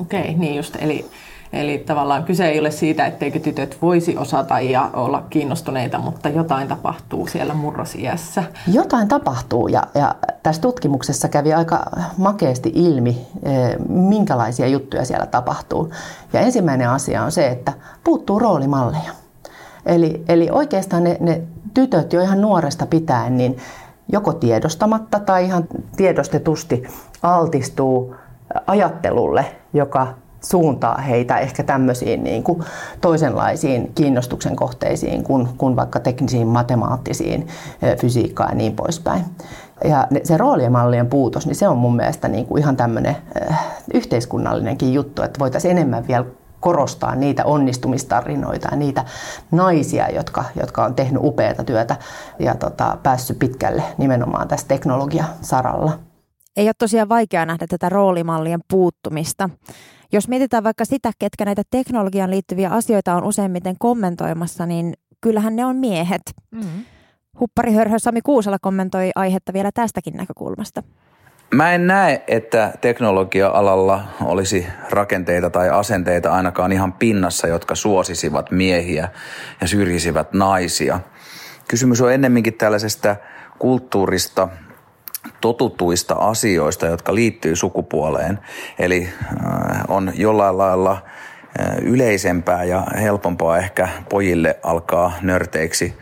Okei, 0.00 0.20
okay, 0.20 0.32
niin 0.32 0.56
just. 0.56 0.76
Eli 0.80 1.06
Eli 1.52 1.78
tavallaan 1.78 2.24
kyse 2.24 2.46
ei 2.46 2.60
ole 2.60 2.70
siitä, 2.70 3.06
etteikö 3.06 3.38
tytöt 3.40 3.78
voisi 3.82 4.16
osata 4.16 4.60
ja 4.60 4.90
olla 4.92 5.24
kiinnostuneita, 5.30 5.98
mutta 5.98 6.28
jotain 6.28 6.68
tapahtuu 6.68 7.26
siellä 7.26 7.54
murrosiässä. 7.54 8.44
Jotain 8.72 9.08
tapahtuu 9.08 9.68
ja, 9.68 9.82
ja 9.94 10.14
tässä 10.42 10.62
tutkimuksessa 10.62 11.28
kävi 11.28 11.54
aika 11.54 11.84
makeasti 12.16 12.72
ilmi, 12.74 13.26
eh, 13.42 13.76
minkälaisia 13.88 14.66
juttuja 14.66 15.04
siellä 15.04 15.26
tapahtuu. 15.26 15.90
Ja 16.32 16.40
ensimmäinen 16.40 16.90
asia 16.90 17.22
on 17.22 17.32
se, 17.32 17.46
että 17.46 17.72
puuttuu 18.04 18.38
roolimalleja. 18.38 19.10
Eli, 19.86 20.24
eli 20.28 20.48
oikeastaan 20.50 21.04
ne, 21.04 21.16
ne 21.20 21.42
tytöt 21.74 22.12
jo 22.12 22.20
ihan 22.20 22.40
nuoresta 22.40 22.86
pitäen, 22.86 23.36
niin 23.36 23.56
joko 24.08 24.32
tiedostamatta 24.32 25.20
tai 25.20 25.44
ihan 25.44 25.64
tiedostetusti 25.96 26.82
altistuu 27.22 28.14
ajattelulle, 28.66 29.46
joka 29.72 30.14
suuntaa 30.40 30.98
heitä 30.98 31.38
ehkä 31.38 31.62
tämmöisiin 31.62 32.24
niin 32.24 32.42
kuin 32.42 32.64
toisenlaisiin 33.00 33.92
kiinnostuksen 33.94 34.56
kohteisiin 34.56 35.24
kuin, 35.24 35.48
kuin 35.58 35.76
vaikka 35.76 36.00
teknisiin, 36.00 36.46
matemaattisiin, 36.46 37.46
fysiikkaan 38.00 38.50
ja 38.50 38.54
niin 38.54 38.76
poispäin. 38.76 39.24
Ja 39.84 40.08
se 40.24 40.36
roolimallien 40.36 41.06
puutos, 41.06 41.46
niin 41.46 41.56
se 41.56 41.68
on 41.68 41.78
mun 41.78 41.96
mielestä 41.96 42.28
niin 42.28 42.46
kuin 42.46 42.62
ihan 42.62 42.76
tämmöinen 42.76 43.16
yhteiskunnallinenkin 43.94 44.94
juttu, 44.94 45.22
että 45.22 45.38
voitaisiin 45.38 45.72
enemmän 45.72 46.08
vielä 46.08 46.24
korostaa 46.60 47.14
niitä 47.14 47.44
onnistumistarinoita 47.44 48.68
ja 48.70 48.76
niitä 48.76 49.04
naisia, 49.50 50.10
jotka, 50.10 50.44
jotka 50.60 50.84
on 50.84 50.94
tehnyt 50.94 51.22
upeata 51.24 51.64
työtä 51.64 51.96
ja 52.38 52.54
tota, 52.54 52.98
päässyt 53.02 53.38
pitkälle 53.38 53.82
nimenomaan 53.98 54.48
tässä 54.48 54.68
teknologiasaralla. 54.68 55.98
Ei 56.56 56.68
ole 56.68 56.74
tosiaan 56.78 57.08
vaikea 57.08 57.46
nähdä 57.46 57.66
tätä 57.66 57.88
roolimallien 57.88 58.60
puuttumista. 58.70 59.50
Jos 60.12 60.28
mietitään 60.28 60.64
vaikka 60.64 60.84
sitä, 60.84 61.12
ketkä 61.18 61.44
näitä 61.44 61.62
teknologian 61.70 62.30
liittyviä 62.30 62.70
asioita 62.70 63.14
on 63.14 63.24
useimmiten 63.24 63.76
kommentoimassa, 63.78 64.66
niin 64.66 64.94
kyllähän 65.20 65.56
ne 65.56 65.64
on 65.64 65.76
miehet. 65.76 66.22
Mm-hmm. 66.50 67.74
Hörhö 67.74 67.98
Sami 67.98 68.22
Kuusala 68.22 68.58
kommentoi 68.60 69.10
aihetta 69.14 69.52
vielä 69.52 69.70
tästäkin 69.74 70.14
näkökulmasta. 70.14 70.82
Mä 71.54 71.72
en 71.72 71.86
näe, 71.86 72.24
että 72.26 72.72
teknologia-alalla 72.80 74.04
olisi 74.24 74.66
rakenteita 74.90 75.50
tai 75.50 75.70
asenteita 75.70 76.32
ainakaan 76.32 76.72
ihan 76.72 76.92
pinnassa, 76.92 77.46
jotka 77.46 77.74
suosisivat 77.74 78.50
miehiä 78.50 79.08
ja 79.60 79.68
syrjisivät 79.68 80.32
naisia. 80.32 81.00
Kysymys 81.68 82.00
on 82.00 82.12
ennemminkin 82.12 82.54
tällaisesta 82.54 83.16
kulttuurista, 83.58 84.48
totutuista 85.40 86.14
asioista, 86.14 86.86
jotka 86.86 87.14
liittyy 87.14 87.56
sukupuoleen. 87.56 88.38
Eli 88.78 89.08
äh, 89.22 89.82
on 89.88 90.12
jollain 90.14 90.58
lailla 90.58 90.92
äh, 90.92 91.76
yleisempää 91.82 92.64
ja 92.64 92.86
helpompaa 93.00 93.58
ehkä 93.58 93.88
pojille 94.08 94.58
alkaa 94.62 95.12
nörteiksi 95.22 95.94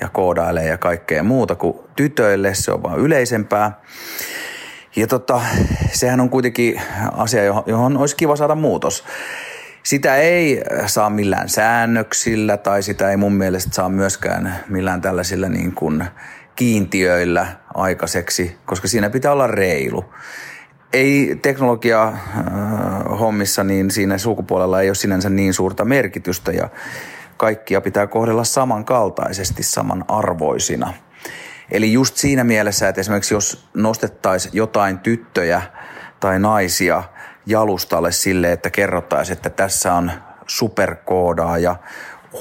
ja 0.00 0.08
koodailee 0.08 0.66
ja 0.66 0.78
kaikkea 0.78 1.22
muuta 1.22 1.54
kuin 1.54 1.78
tytöille. 1.96 2.54
Se 2.54 2.72
on 2.72 2.82
vaan 2.82 2.98
yleisempää. 2.98 3.80
Ja 4.96 5.06
tota, 5.06 5.40
sehän 5.92 6.20
on 6.20 6.30
kuitenkin 6.30 6.80
asia, 7.12 7.42
johon 7.66 7.96
olisi 7.96 8.16
kiva 8.16 8.36
saada 8.36 8.54
muutos. 8.54 9.04
Sitä 9.82 10.16
ei 10.16 10.62
saa 10.86 11.10
millään 11.10 11.48
säännöksillä 11.48 12.56
tai 12.56 12.82
sitä 12.82 13.10
ei 13.10 13.16
mun 13.16 13.32
mielestä 13.32 13.74
saa 13.74 13.88
myöskään 13.88 14.56
millään 14.68 15.00
tällaisilla 15.00 15.48
niin 15.48 15.72
kuin 15.72 16.04
kiintiöillä 16.58 17.46
aikaiseksi, 17.74 18.56
koska 18.66 18.88
siinä 18.88 19.10
pitää 19.10 19.32
olla 19.32 19.46
reilu. 19.46 20.04
Ei 20.92 21.38
teknologia 21.42 22.08
äh, 22.08 22.18
hommissa, 23.20 23.64
niin 23.64 23.90
siinä 23.90 24.18
sukupuolella 24.18 24.80
ei 24.80 24.88
ole 24.88 24.94
sinänsä 24.94 25.30
niin 25.30 25.54
suurta 25.54 25.84
merkitystä 25.84 26.52
ja 26.52 26.68
kaikkia 27.36 27.80
pitää 27.80 28.06
kohdella 28.06 28.44
samankaltaisesti, 28.44 29.62
samanarvoisina. 29.62 30.94
Eli 31.70 31.92
just 31.92 32.16
siinä 32.16 32.44
mielessä, 32.44 32.88
että 32.88 33.00
esimerkiksi 33.00 33.34
jos 33.34 33.68
nostettaisiin 33.74 34.56
jotain 34.56 34.98
tyttöjä 34.98 35.62
tai 36.20 36.38
naisia 36.38 37.02
jalustalle 37.46 38.12
sille, 38.12 38.52
että 38.52 38.70
kerrottaisiin, 38.70 39.36
että 39.36 39.50
tässä 39.50 39.94
on 39.94 40.12
superkoodaaja, 40.46 41.76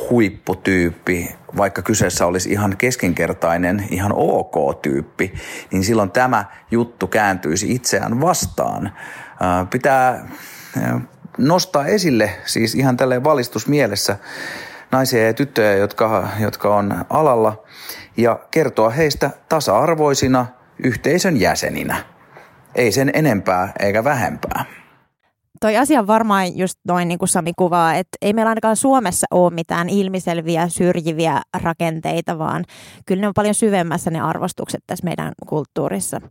huipputyyppi, 0.10 1.36
vaikka 1.58 1.82
kyseessä 1.82 2.25
olisi 2.25 2.51
ihan 2.51 2.77
keskinkertainen, 2.77 3.88
ihan 3.91 4.12
ok-tyyppi, 4.15 5.34
niin 5.72 5.84
silloin 5.84 6.12
tämä 6.12 6.46
juttu 6.72 7.08
kääntyisi 7.08 7.72
itseään 7.75 8.22
vastaan. 8.22 8.91
Pitää 9.70 10.29
nostaa 11.38 11.86
esille, 11.86 12.32
siis 12.46 12.75
ihan 12.75 12.98
tälleen 12.98 13.24
valistusmielessä, 13.24 14.17
naisia 14.91 15.25
ja 15.25 15.34
tyttöjä, 15.34 15.75
jotka, 15.75 16.27
jotka 16.39 16.75
on 16.75 17.06
alalla, 17.10 17.63
ja 18.17 18.39
kertoa 18.51 18.89
heistä 18.89 19.29
tasa-arvoisina 19.50 20.46
yhteisön 20.84 21.39
jäseninä. 21.39 21.96
Ei 22.75 22.91
sen 22.91 23.12
enempää 23.13 23.74
eikä 23.79 24.03
vähempää 24.03 24.65
toi 25.61 25.77
asia 25.77 26.07
varmaan 26.07 26.57
just 26.57 26.79
noin 26.87 27.07
niin 27.07 27.19
kuin 27.19 27.29
Sami 27.29 27.51
kuvaa, 27.57 27.95
että 27.95 28.17
ei 28.21 28.33
meillä 28.33 28.49
ainakaan 28.49 28.75
Suomessa 28.75 29.27
ole 29.31 29.53
mitään 29.53 29.89
ilmiselviä 29.89 30.67
syrjiviä 30.67 31.41
rakenteita, 31.61 32.37
vaan 32.37 32.65
kyllä 33.05 33.21
ne 33.21 33.27
on 33.27 33.33
paljon 33.33 33.55
syvemmässä 33.55 34.11
ne 34.11 34.19
arvostukset 34.19 34.83
tässä 34.87 35.05
meidän 35.05 35.31
kulttuurissa. 35.47 36.21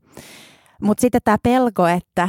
Mutta 0.82 1.00
sitten 1.00 1.20
tämä 1.24 1.36
pelko, 1.42 1.86
että 1.86 2.28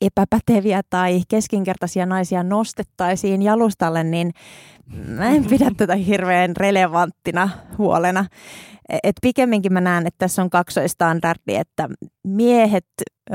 epäpäteviä 0.00 0.80
tai 0.90 1.22
keskinkertaisia 1.28 2.06
naisia 2.06 2.42
nostettaisiin 2.42 3.42
jalustalle, 3.42 4.04
niin 4.04 4.30
mä 5.06 5.28
en 5.28 5.44
pidä 5.44 5.70
tätä 5.76 5.94
hirveän 5.94 6.56
relevanttina 6.56 7.48
huolena. 7.78 8.24
Et 9.02 9.16
pikemminkin 9.22 9.72
mä 9.72 9.80
näen, 9.80 10.06
että 10.06 10.18
tässä 10.18 10.42
on 10.42 10.50
kaksoistandardi, 10.50 11.54
että 11.54 11.88
miehet 12.26 12.86
ö, 13.30 13.34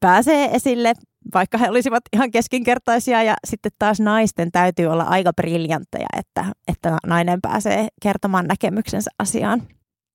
pääsee 0.00 0.50
esille, 0.54 0.92
vaikka 1.34 1.58
he 1.58 1.70
olisivat 1.70 2.02
ihan 2.12 2.30
keskinkertaisia, 2.30 3.22
ja 3.22 3.34
sitten 3.46 3.72
taas 3.78 4.00
naisten 4.00 4.52
täytyy 4.52 4.86
olla 4.86 5.02
aika 5.02 5.32
briljantteja, 5.32 6.06
että, 6.16 6.44
että 6.68 6.96
nainen 7.06 7.40
pääsee 7.40 7.88
kertomaan 8.02 8.46
näkemyksensä 8.46 9.10
asiaan. 9.18 9.62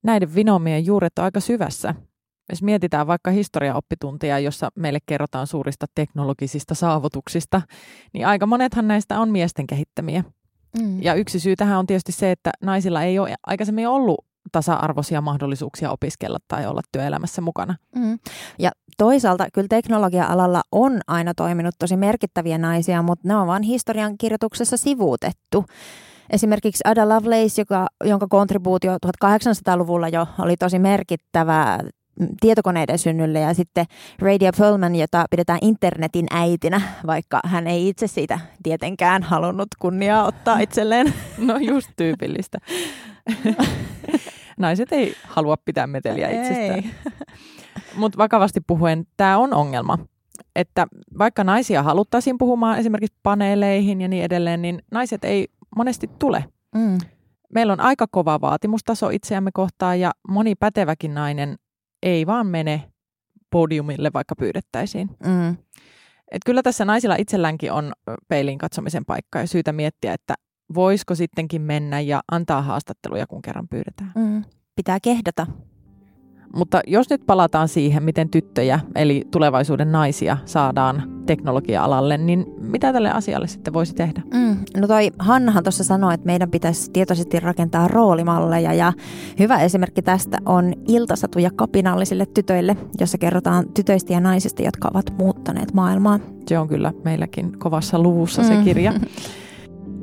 Näiden 0.04 0.36
vinomien 0.36 0.86
juuret 0.86 1.20
on 1.20 1.26
aika 1.26 1.40
syvässä. 1.40 1.96
Jos 2.50 2.64
mietitään 2.64 3.08
vaikka 3.08 3.32
historiaoppituntia, 3.32 4.40
jossa 4.40 4.70
meille 4.76 5.00
kerrotaan 5.06 5.48
suurista 5.48 5.86
teknologisista 5.96 6.76
saavutuksista, 6.76 7.62
niin 8.14 8.28
aika 8.28 8.46
monethan 8.46 8.88
näistä 8.88 9.20
on 9.20 9.30
miesten 9.30 9.68
kehittämiä. 9.68 10.24
Mm. 10.82 11.02
Ja 11.02 11.14
yksi 11.14 11.40
syy 11.40 11.56
tähän 11.56 11.80
on 11.80 11.88
tietysti 11.88 12.12
se, 12.12 12.32
että 12.32 12.52
naisilla 12.62 13.04
ei 13.04 13.20
ole 13.20 13.36
aikaisemmin 13.48 13.88
ollut 13.88 14.26
tasa-arvoisia 14.54 15.22
mahdollisuuksia 15.22 15.92
opiskella 15.92 16.38
tai 16.48 16.66
olla 16.66 16.82
työelämässä 16.92 17.42
mukana. 17.42 17.76
Mm. 17.96 18.20
Ja 18.60 18.72
toisaalta 18.98 19.48
kyllä 19.54 19.68
teknologia-alalla 19.68 20.62
on 20.72 21.00
aina 21.08 21.34
toiminut 21.34 21.76
tosi 21.80 21.98
merkittäviä 21.98 22.58
naisia, 22.58 23.02
mutta 23.02 23.28
ne 23.28 23.36
on 23.36 23.48
vain 23.48 23.64
historian 23.64 24.18
kirjoituksessa 24.18 24.78
sivuutettu. 24.78 25.66
Esimerkiksi 26.30 26.84
Ada 26.86 27.10
Lovelace, 27.10 27.62
joka, 27.62 27.88
jonka 28.04 28.28
kontribuutio 28.30 28.98
1800-luvulla 29.06 30.10
jo 30.10 30.28
oli 30.40 30.58
tosi 30.58 30.80
merkittävä 30.80 31.80
tietokoneiden 32.42 33.00
synnylle 33.00 33.40
ja 33.40 33.54
sitten 33.54 33.86
Radio 34.20 34.52
Pullman, 34.58 34.96
jota 34.96 35.26
pidetään 35.32 35.60
internetin 35.62 36.26
äitinä, 36.32 36.82
vaikka 37.06 37.40
hän 37.46 37.68
ei 37.68 37.90
itse 37.90 38.08
siitä 38.08 38.40
tietenkään 38.64 39.24
halunnut 39.24 39.68
kunniaa 39.80 40.26
ottaa 40.26 40.60
itselleen. 40.60 41.14
No 41.38 41.58
just 41.58 41.90
tyypillistä. 41.96 42.58
Naiset 44.58 44.92
ei 44.92 45.16
halua 45.24 45.58
pitää 45.66 45.88
meteliä 45.88 46.30
itsestään. 46.30 46.84
Mutta 47.98 48.18
vakavasti 48.18 48.62
puhuen, 48.68 49.06
tämä 49.18 49.38
on 49.38 49.54
ongelma. 49.54 49.98
Että 50.56 50.88
vaikka 51.18 51.44
naisia 51.44 51.84
haluttaisiin 51.84 52.38
puhumaan 52.38 52.80
esimerkiksi 52.80 53.18
paneeleihin 53.24 54.02
ja 54.02 54.08
niin 54.08 54.24
edelleen, 54.24 54.62
niin 54.62 54.82
naiset 54.92 55.24
ei 55.24 55.48
monesti 55.76 56.10
tule. 56.20 56.46
Mm. 56.76 56.98
Meillä 57.54 57.74
on 57.74 57.80
aika 57.80 58.08
kova 58.12 58.42
vaatimustaso 58.42 59.10
itseämme 59.10 59.52
kohtaan 59.54 60.00
ja 60.00 60.12
moni 60.30 60.56
päteväkin 60.56 61.14
nainen 61.14 61.56
ei 62.04 62.26
vaan 62.26 62.48
mene 62.48 62.84
podiumille, 63.50 64.12
vaikka 64.14 64.36
pyydettäisiin. 64.36 65.10
Mm. 65.26 65.58
Et 66.32 66.42
kyllä 66.46 66.64
tässä 66.64 66.86
naisilla 66.86 67.16
itselläänkin 67.16 67.72
on 67.72 67.94
peilin 68.28 68.58
katsomisen 68.58 69.06
paikka 69.06 69.40
ja 69.40 69.48
syytä 69.48 69.72
miettiä, 69.72 70.14
että 70.14 70.34
voisiko 70.76 71.16
sittenkin 71.16 71.62
mennä 71.62 72.00
ja 72.00 72.22
antaa 72.32 72.62
haastatteluja, 72.62 73.28
kun 73.28 73.42
kerran 73.42 73.68
pyydetään. 73.68 74.12
Mm. 74.16 74.44
Pitää 74.76 75.00
kehdata. 75.00 75.48
Mutta 76.56 76.82
jos 76.88 77.10
nyt 77.10 77.26
palataan 77.26 77.68
siihen, 77.68 78.04
miten 78.04 78.30
tyttöjä, 78.30 78.80
eli 78.96 79.28
tulevaisuuden 79.32 79.92
naisia, 79.92 80.38
saadaan 80.46 81.04
teknologia-alalle, 81.26 82.18
niin 82.18 82.46
mitä 82.58 82.94
tälle 82.94 83.12
asialle 83.12 83.48
sitten 83.48 83.74
voisi 83.74 83.96
tehdä? 83.96 84.22
Mm, 84.34 84.58
no 84.78 84.88
toi 84.88 85.12
Hannahan 85.20 85.64
tuossa 85.64 85.84
sanoi, 85.84 86.14
että 86.14 86.26
meidän 86.26 86.52
pitäisi 86.52 86.92
tietoisesti 86.92 87.40
rakentaa 87.40 87.88
roolimalleja 87.88 88.74
ja 88.74 88.94
hyvä 89.40 89.60
esimerkki 89.60 90.02
tästä 90.02 90.38
on 90.46 90.74
iltasatuja 90.88 91.52
kapinallisille 91.56 92.26
tytöille, 92.26 92.78
jossa 93.00 93.18
kerrotaan 93.18 93.66
tytöistä 93.74 94.14
ja 94.14 94.20
naisista, 94.20 94.62
jotka 94.62 94.90
ovat 94.94 95.14
muuttaneet 95.18 95.74
maailmaa. 95.74 96.20
Se 96.48 96.60
on 96.60 96.68
kyllä 96.68 96.94
meilläkin 97.04 97.60
kovassa 97.60 98.00
luvussa 98.00 98.44
se 98.44 98.54
mm. 98.54 98.64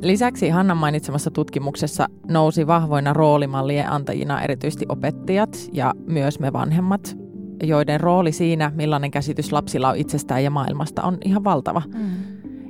Lisäksi 0.01 0.49
Hannan 0.49 0.77
mainitsemassa 0.77 1.31
tutkimuksessa 1.31 2.07
nousi 2.27 2.67
vahvoina 2.67 3.13
roolimallien 3.13 3.89
antajina 3.89 4.41
erityisesti 4.41 4.85
opettajat 4.89 5.57
ja 5.73 5.93
myös 6.07 6.39
me 6.39 6.53
vanhemmat, 6.53 7.17
joiden 7.63 7.99
rooli 7.99 8.31
siinä, 8.31 8.71
millainen 8.75 9.11
käsitys 9.11 9.51
lapsilla 9.51 9.89
on 9.89 9.97
itsestään 9.97 10.43
ja 10.43 10.49
maailmasta, 10.49 11.03
on 11.03 11.17
ihan 11.25 11.43
valtava. 11.43 11.81
Mm. 11.95 12.09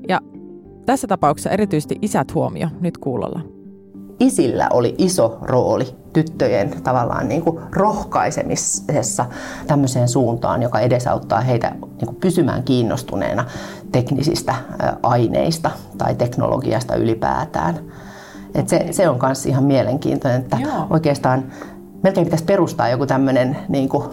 Ja 0.10 0.22
tässä 0.86 1.08
tapauksessa 1.08 1.50
erityisesti 1.50 1.96
isät 2.02 2.34
huomio 2.34 2.68
nyt 2.82 2.98
kuulolla 2.98 3.61
isillä 4.22 4.68
oli 4.74 4.96
iso 4.98 5.38
rooli 5.42 5.96
tyttöjen 6.14 6.82
tavallaan 6.84 7.28
niin 7.30 7.42
kuin 7.42 7.60
rohkaisemisessa 7.72 9.26
tämmöiseen 9.68 10.08
suuntaan, 10.08 10.62
joka 10.62 10.80
edesauttaa 10.80 11.42
heitä 11.42 11.72
niin 11.82 12.06
kuin 12.06 12.16
pysymään 12.16 12.64
kiinnostuneena 12.64 13.46
teknisistä 13.92 14.56
aineista 15.04 15.72
tai 15.98 16.16
teknologiasta 16.16 16.96
ylipäätään. 16.96 17.80
Et 18.56 18.70
se, 18.70 18.88
se 18.92 19.10
on 19.10 19.20
myös 19.24 19.46
ihan 19.46 19.64
mielenkiintoinen, 19.64 20.42
että 20.42 20.58
Joo. 20.58 20.88
oikeastaan 20.90 21.44
melkein 22.04 22.26
pitäisi 22.26 22.46
perustaa 22.46 22.90
joku 22.90 23.06
tämmöinen 23.06 23.58
niin 23.70 23.90
kuin 23.90 24.04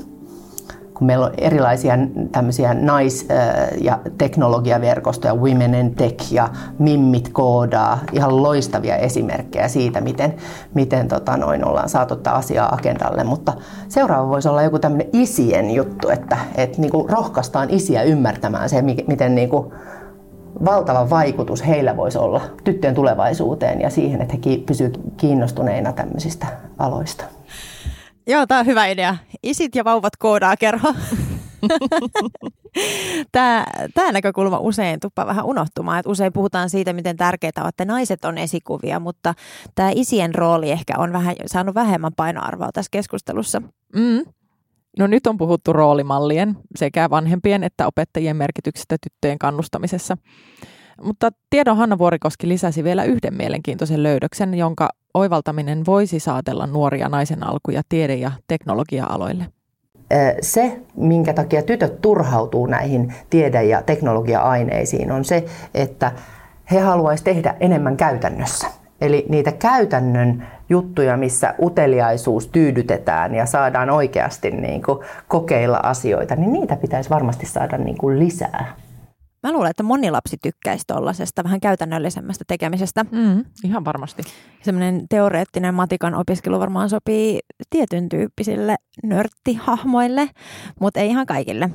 kun 0.98 1.06
meillä 1.06 1.26
on 1.26 1.32
erilaisia 1.38 1.94
tämmöisiä 2.32 2.74
nais- 2.74 3.28
ja 3.80 3.98
teknologiaverkostoja, 4.18 5.34
Women 5.34 5.74
in 5.74 5.94
Tech 5.94 6.32
ja 6.32 6.48
Mimmit 6.78 7.28
koodaa, 7.32 7.98
ihan 8.12 8.42
loistavia 8.42 8.96
esimerkkejä 8.96 9.68
siitä, 9.68 10.00
miten, 10.00 10.34
miten 10.74 11.08
tota 11.08 11.36
noin 11.36 11.64
ollaan 11.64 11.88
saatu 11.88 12.16
tätä 12.16 12.32
asiaa 12.32 12.74
agendalle. 12.74 13.24
Mutta 13.24 13.52
seuraava 13.88 14.28
voisi 14.28 14.48
olla 14.48 14.62
joku 14.62 14.78
tämmöinen 14.78 15.08
isien 15.12 15.70
juttu, 15.70 16.08
että, 16.08 16.36
että 16.54 16.80
niin 16.80 16.90
kuin 16.90 17.10
rohkaistaan 17.10 17.70
isiä 17.70 18.02
ymmärtämään 18.02 18.68
se, 18.68 18.82
miten 18.82 19.34
niin 19.34 19.50
valtava 20.64 21.10
vaikutus 21.10 21.66
heillä 21.66 21.96
voisi 21.96 22.18
olla 22.18 22.40
tyttöjen 22.64 22.94
tulevaisuuteen 22.94 23.80
ja 23.80 23.90
siihen, 23.90 24.22
että 24.22 24.34
he 24.34 24.56
pysyvät 24.66 25.00
kiinnostuneina 25.16 25.92
tämmöisistä 25.92 26.46
aloista. 26.78 27.24
Joo, 28.28 28.46
tämä 28.46 28.60
on 28.60 28.66
hyvä 28.66 28.86
idea. 28.86 29.16
Isit 29.42 29.74
ja 29.74 29.84
vauvat 29.84 30.16
koodaa 30.16 30.56
kerho. 30.56 30.94
tämä, 33.32 33.64
tämä 33.94 34.12
näkökulma 34.12 34.58
usein 34.58 35.00
tuppaa 35.00 35.26
vähän 35.26 35.44
unohtumaan. 35.44 35.98
Että 35.98 36.10
usein 36.10 36.32
puhutaan 36.32 36.70
siitä, 36.70 36.92
miten 36.92 37.16
tärkeää 37.16 37.52
on, 37.58 37.68
että 37.68 37.84
naiset 37.84 38.24
on 38.24 38.38
esikuvia, 38.38 39.00
mutta 39.00 39.34
tämä 39.74 39.90
isien 39.94 40.34
rooli 40.34 40.70
ehkä 40.70 40.94
on 40.98 41.12
vähän, 41.12 41.34
saanut 41.46 41.74
vähemmän 41.74 42.12
painoarvoa 42.16 42.70
tässä 42.72 42.88
keskustelussa. 42.92 43.62
Mm. 43.94 44.24
No 44.98 45.06
nyt 45.06 45.26
on 45.26 45.36
puhuttu 45.36 45.72
roolimallien 45.72 46.56
sekä 46.76 47.10
vanhempien 47.10 47.64
että 47.64 47.86
opettajien 47.86 48.36
merkityksestä 48.36 48.96
tyttöjen 49.02 49.38
kannustamisessa. 49.38 50.16
Mutta 51.02 51.30
tiedon 51.50 51.76
Hanna 51.76 51.98
Vuorikoski 51.98 52.48
lisäsi 52.48 52.84
vielä 52.84 53.04
yhden 53.04 53.34
mielenkiintoisen 53.34 54.02
löydöksen, 54.02 54.54
jonka 54.54 54.88
oivaltaminen 55.14 55.86
voisi 55.86 56.20
saatella 56.20 56.66
nuoria 56.66 57.08
naisen 57.08 57.46
alkuja 57.46 57.82
tiede- 57.88 58.14
ja 58.14 58.30
teknologia-aloille? 58.48 59.44
Se, 60.40 60.80
minkä 60.96 61.32
takia 61.32 61.62
tytöt 61.62 62.00
turhautuu 62.00 62.66
näihin 62.66 63.14
tiede- 63.30 63.64
ja 63.64 63.82
teknologia-aineisiin, 63.82 65.12
on 65.12 65.24
se, 65.24 65.44
että 65.74 66.12
he 66.70 66.80
haluaisivat 66.80 67.24
tehdä 67.24 67.56
enemmän 67.60 67.96
käytännössä. 67.96 68.66
Eli 69.00 69.26
niitä 69.28 69.52
käytännön 69.52 70.46
juttuja, 70.68 71.16
missä 71.16 71.54
uteliaisuus 71.62 72.46
tyydytetään 72.46 73.34
ja 73.34 73.46
saadaan 73.46 73.90
oikeasti 73.90 74.50
niin 74.50 74.82
kuin 74.82 74.98
kokeilla 75.28 75.80
asioita, 75.82 76.36
niin 76.36 76.52
niitä 76.52 76.76
pitäisi 76.76 77.10
varmasti 77.10 77.46
saada 77.46 77.78
niin 77.78 77.98
kuin 77.98 78.18
lisää. 78.18 78.74
Mä 79.42 79.52
luulen, 79.52 79.70
että 79.70 79.82
moni 79.82 80.10
lapsi 80.10 80.36
tykkäisi 80.42 80.84
tuollaisesta 80.86 81.44
vähän 81.44 81.60
käytännöllisemmästä 81.60 82.44
tekemisestä. 82.48 83.04
Mm, 83.04 83.44
ihan 83.64 83.84
varmasti. 83.84 84.22
Semmoinen 84.62 85.06
teoreettinen 85.08 85.74
matikan 85.74 86.14
opiskelu 86.14 86.60
varmaan 86.60 86.90
sopii 86.90 87.40
tietyn 87.70 88.08
tyyppisille 88.08 88.76
nörttihahmoille, 89.02 90.30
mutta 90.80 91.00
ei 91.00 91.08
ihan 91.08 91.26
kaikille. 91.26 91.70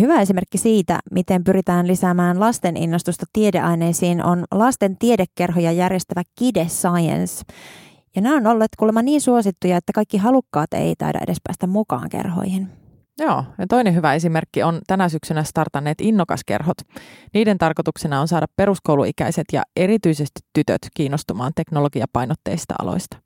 Hyvä 0.00 0.20
esimerkki 0.20 0.58
siitä, 0.58 0.98
miten 1.10 1.44
pyritään 1.44 1.86
lisäämään 1.86 2.40
lasten 2.40 2.76
innostusta 2.76 3.26
tiedeaineisiin, 3.32 4.24
on 4.24 4.44
lasten 4.50 4.96
tiedekerhoja 4.98 5.72
järjestävä 5.72 6.22
Kide 6.38 6.68
Science. 6.68 7.44
Ja 8.16 8.22
nämä 8.22 8.36
on 8.36 8.46
olleet 8.46 8.76
kuulemma 8.78 9.02
niin 9.02 9.20
suosittuja, 9.20 9.76
että 9.76 9.92
kaikki 9.92 10.18
halukkaat 10.18 10.74
ei 10.74 10.94
taida 10.98 11.18
edes 11.22 11.38
päästä 11.44 11.66
mukaan 11.66 12.08
kerhoihin. 12.08 12.85
Joo, 13.18 13.44
ja 13.58 13.66
toinen 13.68 13.94
hyvä 13.94 14.14
esimerkki 14.14 14.62
on 14.62 14.80
tänä 14.86 15.08
syksynä 15.08 15.42
startanneet 15.42 16.00
innokaskerhot. 16.00 16.76
Niiden 17.34 17.58
tarkoituksena 17.58 18.20
on 18.20 18.28
saada 18.28 18.46
peruskouluikäiset 18.56 19.44
ja 19.52 19.62
erityisesti 19.76 20.40
tytöt 20.52 20.80
kiinnostumaan 20.94 21.52
teknologiapainotteista 21.54 22.74
aloista. 22.82 23.16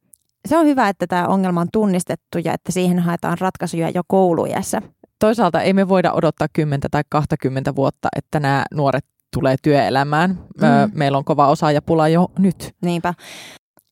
Se 0.48 0.58
on 0.58 0.66
hyvä, 0.66 0.88
että 0.88 1.06
tämä 1.06 1.26
ongelma 1.26 1.60
on 1.60 1.68
tunnistettu 1.72 2.38
ja 2.44 2.54
että 2.54 2.72
siihen 2.72 2.98
haetaan 2.98 3.38
ratkaisuja 3.38 3.90
jo 3.90 4.02
koulujässä. 4.06 4.82
Toisaalta 5.18 5.60
ei 5.62 5.72
me 5.72 5.88
voida 5.88 6.12
odottaa 6.12 6.48
10 6.52 6.80
tai 6.90 7.02
20 7.08 7.74
vuotta, 7.76 8.08
että 8.16 8.40
nämä 8.40 8.64
nuoret 8.74 9.04
tulee 9.32 9.56
työelämään. 9.62 10.30
Mm. 10.30 10.92
Meillä 10.92 11.18
on 11.18 11.24
kova 11.24 11.48
osaajapula 11.48 12.08
jo 12.08 12.30
nyt. 12.38 12.74
Niinpä. 12.82 13.14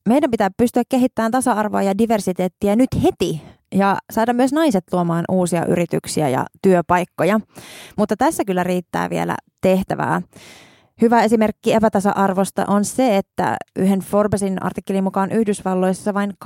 Meidän 0.09 0.31
pitää 0.31 0.49
pystyä 0.57 0.83
kehittämään 0.89 1.31
tasa-arvoa 1.31 1.83
ja 1.83 1.97
diversiteettiä 1.97 2.75
nyt 2.75 2.89
heti 3.03 3.41
ja 3.75 3.97
saada 4.11 4.33
myös 4.33 4.53
naiset 4.53 4.83
luomaan 4.91 5.25
uusia 5.31 5.65
yrityksiä 5.65 6.29
ja 6.29 6.45
työpaikkoja. 6.61 7.39
Mutta 7.97 8.15
tässä 8.17 8.45
kyllä 8.45 8.63
riittää 8.63 9.09
vielä 9.09 9.35
tehtävää. 9.61 10.21
Hyvä 11.01 11.23
esimerkki 11.23 11.73
epätasa-arvosta 11.73 12.65
on 12.67 12.85
se, 12.85 13.17
että 13.17 13.57
yhden 13.75 13.99
Forbesin 13.99 14.63
artikkelin 14.63 15.03
mukaan 15.03 15.31
Yhdysvalloissa 15.31 16.13
vain 16.13 16.33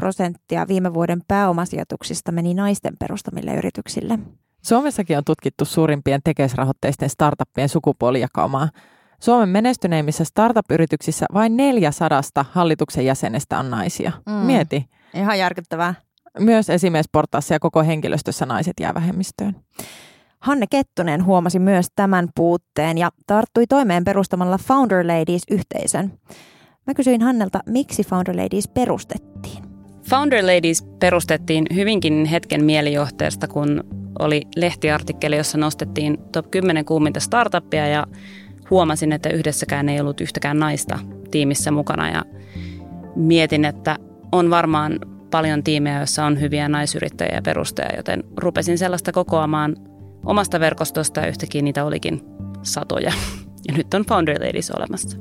prosenttia 0.00 0.68
viime 0.68 0.94
vuoden 0.94 1.20
pääomasijoituksista 1.28 2.32
meni 2.32 2.54
naisten 2.54 2.96
perustamille 2.98 3.54
yrityksille. 3.54 4.18
Suomessakin 4.62 5.18
on 5.18 5.24
tutkittu 5.24 5.64
suurimpien 5.64 6.20
tekesrahoitteisten 6.24 7.10
startuppien 7.10 7.68
sukupuolijakaumaa. 7.68 8.68
Suomen 9.20 9.48
menestyneimmissä 9.48 10.24
startup-yrityksissä 10.24 11.26
vain 11.34 11.56
neljä 11.56 11.90
sadasta 11.90 12.44
hallituksen 12.52 13.04
jäsenestä 13.04 13.58
on 13.58 13.70
naisia. 13.70 14.12
Mm. 14.26 14.32
Mieti. 14.32 14.86
Ihan 15.14 15.38
järkyttävää. 15.38 15.94
Myös 16.38 16.70
esimiesportaassa 16.70 17.54
ja 17.54 17.60
koko 17.60 17.82
henkilöstössä 17.82 18.46
naiset 18.46 18.74
jää 18.80 18.94
vähemmistöön. 18.94 19.56
Hanne 20.40 20.66
Kettunen 20.70 21.24
huomasi 21.24 21.58
myös 21.58 21.86
tämän 21.96 22.28
puutteen 22.34 22.98
ja 22.98 23.10
tarttui 23.26 23.66
toimeen 23.66 24.04
perustamalla 24.04 24.58
Founder 24.58 25.06
Ladies-yhteisön. 25.06 26.12
Mä 26.86 26.94
kysyin 26.94 27.22
Hannelta, 27.22 27.60
miksi 27.66 28.04
Founder 28.04 28.36
Ladies 28.36 28.68
perustettiin. 28.68 29.64
Founder 30.10 30.44
Ladies 30.46 30.82
perustettiin 31.00 31.66
hyvinkin 31.74 32.24
hetken 32.24 32.64
mielijohteesta, 32.64 33.48
kun 33.48 33.84
oli 34.18 34.42
lehtiartikkeli, 34.56 35.36
jossa 35.36 35.58
nostettiin 35.58 36.18
top 36.32 36.50
10 36.50 36.84
kuuminta 36.84 37.20
startuppia 37.20 37.86
ja 37.86 38.06
huomasin, 38.70 39.12
että 39.12 39.28
yhdessäkään 39.28 39.88
ei 39.88 40.00
ollut 40.00 40.20
yhtäkään 40.20 40.58
naista 40.58 40.98
tiimissä 41.30 41.70
mukana 41.70 42.10
ja 42.10 42.24
mietin, 43.16 43.64
että 43.64 43.96
on 44.32 44.50
varmaan 44.50 44.98
paljon 45.30 45.62
tiimejä, 45.62 45.98
joissa 45.98 46.24
on 46.24 46.40
hyviä 46.40 46.68
naisyrittäjiä 46.68 47.34
ja 47.34 47.42
perustajia, 47.42 47.96
joten 47.96 48.24
rupesin 48.36 48.78
sellaista 48.78 49.12
kokoamaan 49.12 49.76
omasta 50.26 50.60
verkostosta 50.60 51.20
ja 51.20 51.26
yhtäkkiä 51.26 51.62
niitä 51.62 51.84
olikin 51.84 52.20
satoja. 52.62 53.12
Ja 53.68 53.76
nyt 53.76 53.94
on 53.94 54.04
Founder 54.08 54.46
Ladies 54.46 54.70
olemassa. 54.70 55.18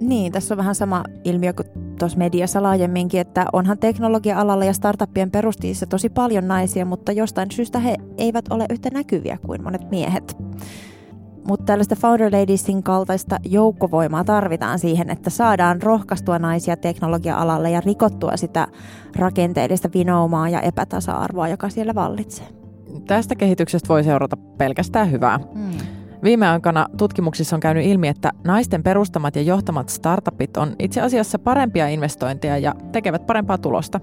Niin, 0.00 0.32
tässä 0.32 0.54
on 0.54 0.58
vähän 0.58 0.74
sama 0.74 1.04
ilmiö 1.24 1.52
kuin 1.52 1.68
tuossa 1.98 2.18
mediassa 2.18 2.62
laajemminkin, 2.62 3.20
että 3.20 3.46
onhan 3.52 3.78
teknologia-alalla 3.78 4.64
ja 4.64 4.72
startuppien 4.72 5.30
perustiissa 5.30 5.86
tosi 5.86 6.08
paljon 6.08 6.48
naisia, 6.48 6.84
mutta 6.84 7.12
jostain 7.12 7.50
syystä 7.50 7.78
he 7.78 7.96
eivät 8.18 8.44
ole 8.50 8.66
yhtä 8.70 8.90
näkyviä 8.92 9.38
kuin 9.46 9.62
monet 9.62 9.90
miehet. 9.90 10.36
Mutta 11.46 11.64
tällaista 11.64 11.96
Founder 11.96 12.32
Ladiesin 12.32 12.82
kaltaista 12.82 13.38
joukkovoimaa 13.44 14.24
tarvitaan 14.24 14.78
siihen, 14.78 15.10
että 15.10 15.30
saadaan 15.30 15.82
rohkaistua 15.82 16.38
naisia 16.38 16.76
teknologia-alalle 16.76 17.70
ja 17.70 17.80
rikottua 17.80 18.36
sitä 18.36 18.68
rakenteellista 19.16 19.88
vinoumaa 19.94 20.48
ja 20.48 20.60
epätasa-arvoa, 20.60 21.48
joka 21.48 21.68
siellä 21.68 21.94
vallitsee. 21.94 22.46
Tästä 23.06 23.34
kehityksestä 23.34 23.88
voi 23.88 24.04
seurata 24.04 24.36
pelkästään 24.36 25.10
hyvää. 25.10 25.40
Hmm. 25.54 25.78
Viime 26.22 26.48
aikoina 26.48 26.86
tutkimuksissa 26.96 27.56
on 27.56 27.60
käynyt 27.60 27.84
ilmi, 27.86 28.08
että 28.08 28.32
naisten 28.44 28.82
perustamat 28.82 29.36
ja 29.36 29.42
johtamat 29.42 29.88
startupit 29.88 30.56
on 30.56 30.76
itse 30.78 31.00
asiassa 31.00 31.38
parempia 31.38 31.88
investointeja 31.88 32.58
ja 32.58 32.74
tekevät 32.92 33.26
parempaa 33.26 33.58
tulosta. 33.58 34.00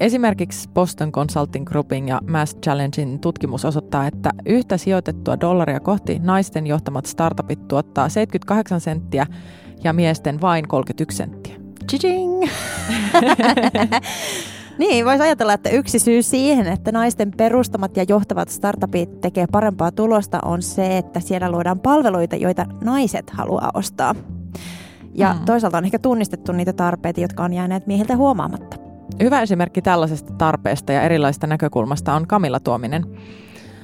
Esimerkiksi 0.00 0.68
Boston 0.74 1.12
Consulting 1.12 1.66
Groupin 1.66 2.08
ja 2.08 2.20
Mass 2.28 2.56
Challengein 2.56 3.20
tutkimus 3.20 3.64
osoittaa, 3.64 4.06
että 4.06 4.30
yhtä 4.46 4.76
sijoitettua 4.76 5.40
dollaria 5.40 5.80
kohti 5.80 6.18
naisten 6.18 6.66
johtamat 6.66 7.06
startupit 7.06 7.68
tuottaa 7.68 8.08
78 8.08 8.80
senttiä 8.80 9.26
ja 9.84 9.92
miesten 9.92 10.40
vain 10.40 10.68
31 10.68 11.16
senttiä. 11.16 11.56
Ching! 11.90 12.44
Niin, 14.78 15.04
voisi 15.04 15.22
ajatella, 15.22 15.52
että 15.52 15.70
yksi 15.70 15.98
syy 15.98 16.22
siihen, 16.22 16.66
että 16.66 16.92
naisten 16.92 17.32
perustamat 17.36 17.96
ja 17.96 18.04
johtavat 18.08 18.48
startupit 18.48 19.20
tekee 19.20 19.46
parempaa 19.52 19.92
tulosta 19.92 20.38
on 20.44 20.62
se, 20.62 20.98
että 20.98 21.20
siellä 21.20 21.50
luodaan 21.50 21.80
palveluita, 21.80 22.36
joita 22.36 22.66
naiset 22.84 23.30
haluaa 23.30 23.70
ostaa. 23.74 24.14
Ja 25.14 25.32
mm. 25.32 25.44
toisaalta 25.44 25.78
on 25.78 25.84
ehkä 25.84 25.98
tunnistettu 25.98 26.52
niitä 26.52 26.72
tarpeita, 26.72 27.20
jotka 27.20 27.44
on 27.44 27.52
jääneet 27.52 27.86
miehiltä 27.86 28.16
huomaamatta. 28.16 28.89
Hyvä 29.22 29.42
esimerkki 29.42 29.82
tällaisesta 29.82 30.32
tarpeesta 30.38 30.92
ja 30.92 31.02
erilaisesta 31.02 31.46
näkökulmasta 31.46 32.14
on 32.14 32.26
Kamilla 32.26 32.60
Tuominen. 32.60 33.04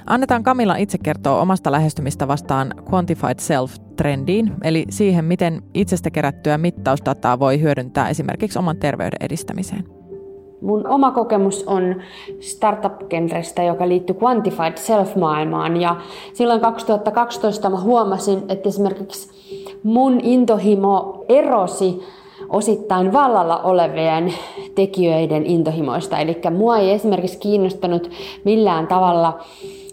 Annetaan 0.07 0.43
Kamilla 0.43 0.77
itse 0.77 0.99
kertoa 0.99 1.41
omasta 1.41 1.73
lähestymistä 1.73 2.29
vastaan 2.29 2.75
Quantified 2.93 3.39
Self-trendiin, 3.39 4.53
eli 4.65 4.85
siihen, 4.91 5.25
miten 5.25 5.63
itsestä 5.75 6.11
kerättyä 6.11 6.59
mittausdataa 6.59 7.39
voi 7.39 7.61
hyödyntää 7.61 8.09
esimerkiksi 8.09 8.59
oman 8.59 8.77
terveyden 8.77 9.19
edistämiseen. 9.21 9.85
Mun 10.61 10.87
oma 10.87 11.11
kokemus 11.11 11.65
on 11.67 11.97
startup-genrestä, 12.41 13.63
joka 13.63 13.89
liittyy 13.89 14.17
Quantified 14.23 14.77
Self-maailmaan. 14.77 15.77
Ja 15.77 15.97
silloin 16.35 16.61
2012 16.61 17.71
mä 17.71 17.81
huomasin, 17.81 18.43
että 18.49 18.69
esimerkiksi 18.69 19.31
mun 19.83 20.21
intohimo 20.23 21.25
erosi 21.29 22.03
osittain 22.49 23.13
vallalla 23.13 23.59
olevien 23.59 24.35
tekijöiden 24.75 25.47
intohimoista. 25.47 26.19
Eli 26.19 26.41
mua 26.57 26.79
ei 26.79 26.91
esimerkiksi 26.91 27.39
kiinnostanut 27.39 28.11
millään 28.45 28.87
tavalla 28.87 29.39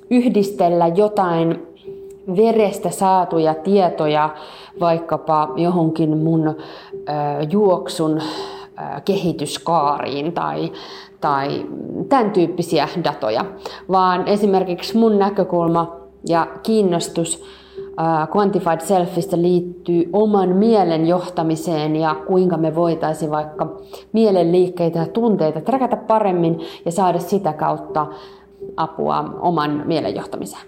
yhdistellä 0.09 0.87
jotain 0.87 1.67
verestä 2.37 2.89
saatuja 2.89 3.53
tietoja 3.53 4.29
vaikkapa 4.79 5.53
johonkin 5.55 6.17
mun 6.17 6.47
ö, 6.47 6.53
juoksun 7.51 8.21
kehityskaariin 9.05 10.33
tai, 10.33 10.71
tai 11.21 11.65
tämän 12.09 12.31
tyyppisiä 12.31 12.87
datoja, 13.03 13.45
vaan 13.91 14.27
esimerkiksi 14.27 14.97
mun 14.97 15.19
näkökulma 15.19 15.95
ja 16.27 16.47
kiinnostus 16.63 17.43
Quantified 18.35 18.79
Selfistä 18.79 19.41
liittyy 19.41 20.09
oman 20.13 20.49
mielen 20.49 21.07
johtamiseen 21.07 21.95
ja 21.95 22.15
kuinka 22.27 22.57
me 22.57 22.75
voitaisiin 22.75 23.31
vaikka 23.31 23.77
mielen 24.13 24.51
liikkeitä 24.51 24.99
ja 24.99 25.05
tunteita 25.05 25.61
träkätä 25.61 25.97
paremmin 25.97 26.59
ja 26.85 26.91
saada 26.91 27.19
sitä 27.19 27.53
kautta 27.53 28.07
apua 28.77 29.25
oman 29.39 29.83
mielen 29.85 30.15
johtamiseen. 30.15 30.63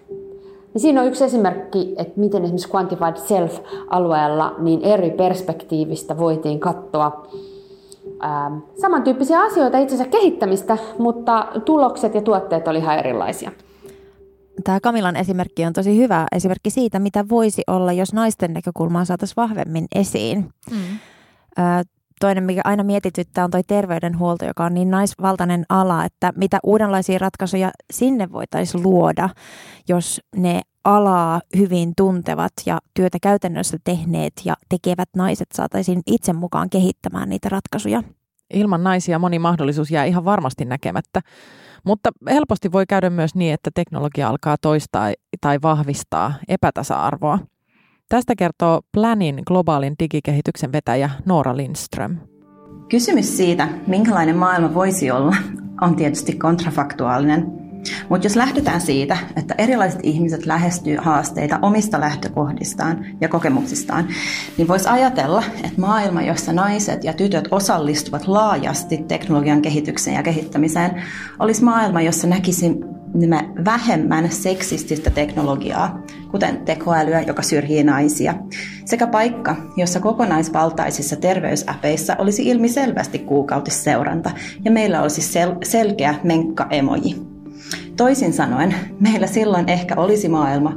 Ja 0.74 0.80
siinä 0.80 1.02
on 1.02 1.08
yksi 1.08 1.24
esimerkki, 1.24 1.96
että 1.98 2.20
miten 2.20 2.44
esimerkiksi 2.44 2.70
Quantified 2.76 3.16
Self-alueella 3.16 4.56
niin 4.58 4.82
eri 4.82 5.12
perspektiivistä 5.12 6.18
voitiin 6.18 6.60
katsoa 6.60 7.26
Ähm, 8.24 8.58
samantyyppisiä 8.82 9.42
asioita, 9.42 9.78
itsensä 9.78 10.06
kehittämistä, 10.06 10.78
mutta 10.98 11.48
tulokset 11.66 12.16
ja 12.16 12.22
tuotteet 12.22 12.68
oli 12.68 12.78
ihan 12.78 13.00
erilaisia. 13.00 13.52
Tämä 14.64 14.80
Kamilan 14.80 15.16
esimerkki 15.16 15.66
on 15.66 15.74
tosi 15.74 15.98
hyvä 15.98 16.26
esimerkki 16.32 16.70
siitä, 16.70 17.00
mitä 17.00 17.30
voisi 17.30 17.62
olla, 17.68 17.94
jos 17.94 18.14
naisten 18.14 18.54
näkökulmaa 18.54 19.06
saataisiin 19.06 19.36
vahvemmin 19.38 19.86
esiin. 19.96 20.50
Mm. 20.72 21.00
toinen, 22.20 22.44
mikä 22.44 22.62
aina 22.64 22.84
mietityttää, 22.84 23.44
on 23.44 23.52
tuo 23.52 23.62
terveydenhuolto, 23.68 24.46
joka 24.46 24.66
on 24.66 24.74
niin 24.74 24.92
naisvaltainen 24.92 25.66
ala, 25.70 26.06
että 26.06 26.34
mitä 26.36 26.60
uudenlaisia 26.64 27.20
ratkaisuja 27.20 27.72
sinne 27.94 28.32
voitaisiin 28.32 28.84
luoda, 28.84 29.30
jos 29.88 30.22
ne 30.36 30.62
alaa 30.84 31.42
hyvin 31.58 31.94
tuntevat 31.98 32.54
ja 32.66 32.80
työtä 32.94 33.18
käytännössä 33.22 33.78
tehneet 33.84 34.34
ja 34.46 34.54
tekevät 34.70 35.10
naiset 35.16 35.48
saataisiin 35.54 36.02
itse 36.08 36.34
mukaan 36.34 36.70
kehittämään 36.70 37.30
niitä 37.30 37.50
ratkaisuja. 37.50 38.04
Ilman 38.54 38.84
naisia 38.84 39.20
moni 39.20 39.40
mahdollisuus 39.40 39.92
jää 39.92 40.06
ihan 40.06 40.26
varmasti 40.26 40.66
näkemättä, 40.66 41.22
mutta 41.86 42.12
helposti 42.30 42.72
voi 42.72 42.86
käydä 42.90 43.10
myös 43.10 43.36
niin, 43.36 43.54
että 43.54 43.70
teknologia 43.76 44.30
alkaa 44.30 44.56
toistaa 44.62 45.14
tai 45.42 45.58
vahvistaa 45.62 46.34
epätasa-arvoa. 46.48 47.40
Tästä 48.10 48.34
kertoo 48.38 48.82
Planin 48.92 49.42
globaalin 49.48 49.96
digikehityksen 50.00 50.72
vetäjä 50.72 51.10
Noora 51.26 51.58
Lindström. 51.58 52.18
Kysymys 52.90 53.38
siitä, 53.38 53.68
minkälainen 53.88 54.38
maailma 54.38 54.74
voisi 54.74 55.12
olla, 55.12 55.36
on 55.82 55.96
tietysti 55.96 56.36
kontrafaktuaalinen– 56.38 57.46
mutta 58.10 58.26
jos 58.26 58.36
lähdetään 58.36 58.82
siitä, 58.82 59.18
että 59.36 59.56
erilaiset 59.58 60.00
ihmiset 60.04 60.46
lähestyy 60.46 60.98
haasteita 60.98 61.60
omista 61.62 62.00
lähtökohdistaan 62.00 63.06
ja 63.22 63.30
kokemuksistaan, 63.30 64.08
niin 64.58 64.68
voisi 64.68 64.90
ajatella, 64.90 65.44
että 65.64 65.82
maailma, 65.82 66.22
jossa 66.22 66.54
naiset 66.54 67.04
ja 67.04 67.14
tytöt 67.14 67.48
osallistuvat 67.52 68.28
laajasti 68.28 68.98
teknologian 69.08 69.62
kehitykseen 69.62 70.16
ja 70.16 70.24
kehittämiseen, 70.24 71.04
olisi 71.40 71.64
maailma, 71.64 72.02
jossa 72.02 72.28
näkisin 72.28 72.86
vähemmän 73.66 74.32
seksististä 74.32 75.10
teknologiaa, 75.10 76.02
kuten 76.32 76.58
tekoälyä, 76.58 77.22
joka 77.22 77.42
syrjii 77.42 77.84
naisia, 77.84 78.34
sekä 78.86 79.08
paikka, 79.08 79.56
jossa 79.78 80.00
kokonaisvaltaisissa 80.00 81.16
terveysäpeissa 81.16 82.16
olisi 82.20 82.50
ilmiselvästi 82.50 83.20
kuukautisseuranta 83.20 84.32
ja 84.66 84.72
meillä 84.72 85.02
olisi 85.02 85.22
sel- 85.22 85.58
selkeä 85.64 86.16
menkka-emoji. 86.24 87.35
Toisin 87.98 88.34
sanoen, 88.34 88.76
meillä 89.00 89.28
silloin 89.28 89.70
ehkä 89.70 89.96
olisi 89.98 90.30
maailma, 90.30 90.74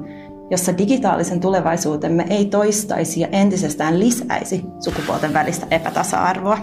jossa 0.50 0.78
digitaalisen 0.78 1.40
tulevaisuutemme 1.40 2.26
ei 2.30 2.44
toistaisi 2.44 3.20
ja 3.20 3.28
entisestään 3.32 4.00
lisäisi 4.00 4.64
sukupuolten 4.80 5.32
välistä 5.32 5.66
epätasa-arvoa. 5.70 6.58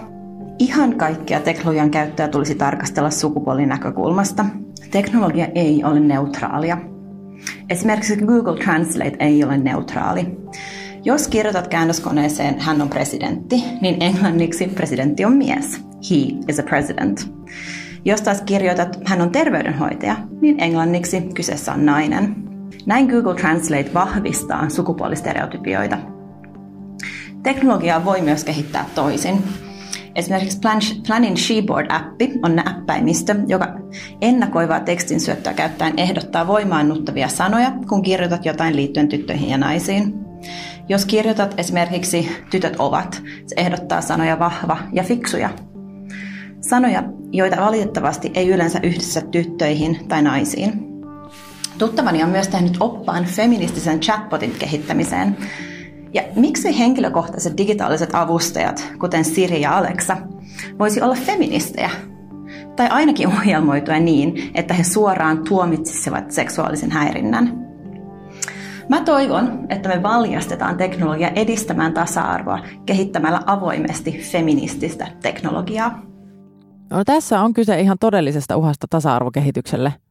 Ihan 0.58 0.96
kaikkea 0.96 1.40
teknologian 1.40 1.90
käyttöä 1.90 2.28
tulisi 2.28 2.54
tarkastella 2.54 3.10
sukupuolin 3.10 3.68
näkökulmasta. 3.68 4.44
Teknologia 4.90 5.46
ei 5.54 5.84
ole 5.84 6.00
neutraalia. 6.00 6.78
Esimerkiksi 7.70 8.16
Google 8.16 8.64
Translate 8.64 9.16
ei 9.18 9.44
ole 9.44 9.58
neutraali. 9.58 10.36
Jos 11.04 11.28
kirjoitat 11.28 11.68
käännöskoneeseen 11.68 12.60
hän 12.60 12.82
on 12.82 12.88
presidentti, 12.88 13.64
niin 13.80 14.02
englanniksi 14.02 14.66
presidentti 14.66 15.24
on 15.24 15.32
mies. 15.32 15.80
He 16.10 16.16
is 16.48 16.58
a 16.58 16.62
president. 16.62 17.30
Jos 18.06 18.22
taas 18.22 18.42
kirjoitat 18.42 18.98
hän 19.04 19.20
on 19.20 19.30
terveydenhoitaja, 19.30 20.16
niin 20.40 20.60
englanniksi 20.60 21.20
kyseessä 21.34 21.72
on 21.72 21.86
nainen. 21.86 22.36
Näin 22.86 23.06
Google 23.06 23.34
Translate 23.34 23.90
vahvistaa 23.94 24.68
sukupuolistereotypioita. 24.68 25.98
Teknologiaa 27.42 28.04
voi 28.04 28.20
myös 28.20 28.44
kehittää 28.44 28.84
toisin. 28.94 29.42
Esimerkiksi 30.14 30.58
Planning 31.06 31.36
Sheboard-appi 31.36 32.38
on 32.42 32.56
näppäimistö, 32.56 33.34
joka 33.46 33.68
ennakoivaa 34.20 34.80
tekstin 34.80 35.20
syöttöä 35.20 35.54
käyttäen 35.54 35.94
ehdottaa 35.96 36.46
voimaannuttavia 36.46 37.28
sanoja, 37.28 37.72
kun 37.88 38.02
kirjoitat 38.02 38.44
jotain 38.44 38.76
liittyen 38.76 39.08
tyttöihin 39.08 39.50
ja 39.50 39.58
naisiin. 39.58 40.14
Jos 40.88 41.06
kirjoitat 41.06 41.54
esimerkiksi 41.58 42.28
tytöt 42.50 42.76
ovat, 42.78 43.22
se 43.46 43.54
ehdottaa 43.56 44.00
sanoja 44.00 44.38
vahva 44.38 44.78
ja 44.92 45.02
fiksuja. 45.02 45.50
Sanoja, 46.68 47.02
joita 47.32 47.56
valitettavasti 47.60 48.30
ei 48.34 48.48
yleensä 48.48 48.80
yhdessä 48.82 49.20
tyttöihin 49.20 49.98
tai 50.08 50.22
naisiin. 50.22 50.72
Tuttavani 51.78 52.22
on 52.22 52.28
myös 52.30 52.48
tehnyt 52.48 52.76
oppaan 52.80 53.24
feministisen 53.24 54.00
chatbotin 54.00 54.52
kehittämiseen, 54.58 55.36
ja 56.14 56.22
miksi 56.36 56.78
henkilökohtaiset 56.78 57.56
digitaaliset 57.56 58.14
avustajat, 58.14 58.92
kuten 59.00 59.24
Siri 59.24 59.60
ja 59.60 59.78
Alexa, 59.78 60.16
voisi 60.78 61.02
olla 61.02 61.14
feministejä? 61.14 61.90
Tai 62.76 62.88
ainakin 62.88 63.28
ohjelmoitua 63.28 63.98
niin, 63.98 64.50
että 64.54 64.74
he 64.74 64.84
suoraan 64.84 65.38
tuomitsisivat 65.38 66.30
seksuaalisen 66.30 66.90
häirinnän. 66.90 67.66
Mä 68.88 69.00
toivon, 69.00 69.66
että 69.68 69.88
me 69.88 70.02
valjastetaan 70.02 70.76
teknologia 70.76 71.28
edistämään 71.28 71.94
tasa-arvoa 71.94 72.58
kehittämällä 72.86 73.40
avoimesti 73.46 74.12
feminististä 74.32 75.06
teknologiaa. 75.22 76.15
No, 76.90 77.04
tässä 77.04 77.40
on 77.40 77.54
kyse 77.54 77.80
ihan 77.80 77.96
todellisesta 78.00 78.56
uhasta 78.56 78.86
tasa-arvokehitykselle– 78.90 79.94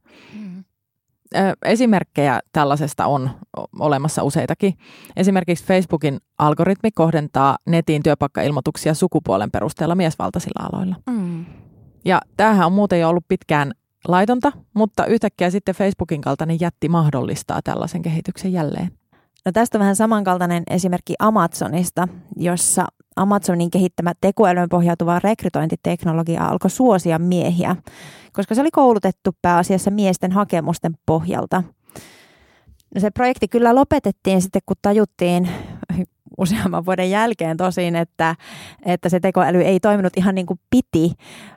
Esimerkkejä 1.65 2.39
tällaisesta 2.51 3.05
on 3.05 3.29
olemassa 3.79 4.23
useitakin. 4.23 4.73
Esimerkiksi 5.15 5.65
Facebookin 5.65 6.19
algoritmi 6.37 6.91
kohdentaa 6.91 7.57
netin 7.65 8.03
työpaikkailmoituksia 8.03 8.93
sukupuolen 8.93 9.51
perusteella 9.51 9.95
miesvaltaisilla 9.95 10.69
aloilla. 10.71 10.95
Mm. 11.09 11.45
Ja 12.05 12.21
tämähän 12.37 12.65
on 12.65 12.71
muuten 12.71 12.99
jo 12.99 13.09
ollut 13.09 13.25
pitkään 13.27 13.71
laitonta, 14.07 14.51
mutta 14.73 15.05
yhtäkkiä 15.05 15.49
sitten 15.49 15.75
Facebookin 15.75 16.21
kaltainen 16.21 16.59
jätti 16.59 16.89
mahdollistaa 16.89 17.61
tällaisen 17.63 18.01
kehityksen 18.01 18.53
jälleen. 18.53 18.91
No 19.45 19.51
tästä 19.51 19.79
vähän 19.79 19.95
samankaltainen 19.95 20.63
esimerkki 20.69 21.15
Amazonista, 21.19 22.07
jossa 22.35 22.85
Amazonin 23.15 23.71
kehittämä 23.71 24.13
tekoälyyn 24.21 24.69
pohjautuva 24.69 25.19
rekrytointiteknologia 25.19 26.45
alkoi 26.45 26.69
suosia 26.69 27.19
miehiä, 27.19 27.75
koska 28.33 28.55
se 28.55 28.61
oli 28.61 28.71
koulutettu 28.71 29.31
pääasiassa 29.41 29.91
miesten 29.91 30.31
hakemusten 30.31 30.93
pohjalta. 31.05 31.63
No 32.95 33.01
se 33.01 33.11
projekti 33.11 33.47
kyllä 33.47 33.75
lopetettiin 33.75 34.41
sitten, 34.41 34.61
kun 34.65 34.77
tajuttiin 34.81 35.49
useamman 36.37 36.85
vuoden 36.85 37.09
jälkeen 37.09 37.57
tosin, 37.57 37.95
että, 37.95 38.35
että 38.85 39.09
se 39.09 39.19
tekoäly 39.19 39.61
ei 39.61 39.79
toiminut 39.79 40.13
ihan 40.17 40.35
niin 40.35 40.45
kuin 40.45 40.59
piti, 40.69 41.13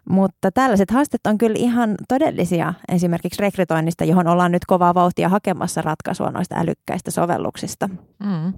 mutta 0.09 0.51
tällaiset 0.53 0.91
haasteet 0.91 1.27
on 1.27 1.39
kyllä 1.39 1.57
ihan 1.59 1.95
todellisia 2.09 2.75
esimerkiksi 2.89 3.43
rekrytoinnista, 3.43 4.05
johon 4.05 4.27
ollaan 4.27 4.53
nyt 4.53 4.65
kovaa 4.67 4.95
vauhtia 4.95 5.29
hakemassa 5.29 5.83
ratkaisua 5.83 6.31
noista 6.31 6.57
älykkäistä 6.59 7.11
sovelluksista. 7.11 7.89
Mm. 8.19 8.53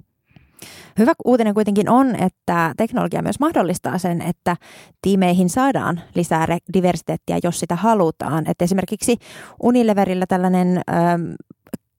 Hyvä 0.99 1.13
uutinen 1.25 1.53
kuitenkin 1.53 1.89
on, 1.89 2.15
että 2.15 2.73
teknologia 2.77 3.21
myös 3.21 3.39
mahdollistaa 3.39 3.97
sen, 3.97 4.21
että 4.21 4.57
tiimeihin 5.01 5.49
saadaan 5.49 6.01
lisää 6.15 6.47
diversiteettiä, 6.73 7.39
jos 7.43 7.59
sitä 7.59 7.75
halutaan. 7.75 8.49
Että 8.49 8.65
esimerkiksi 8.65 9.17
Unileverillä 9.63 10.25
tällainen 10.27 10.77
ö, 10.77 10.81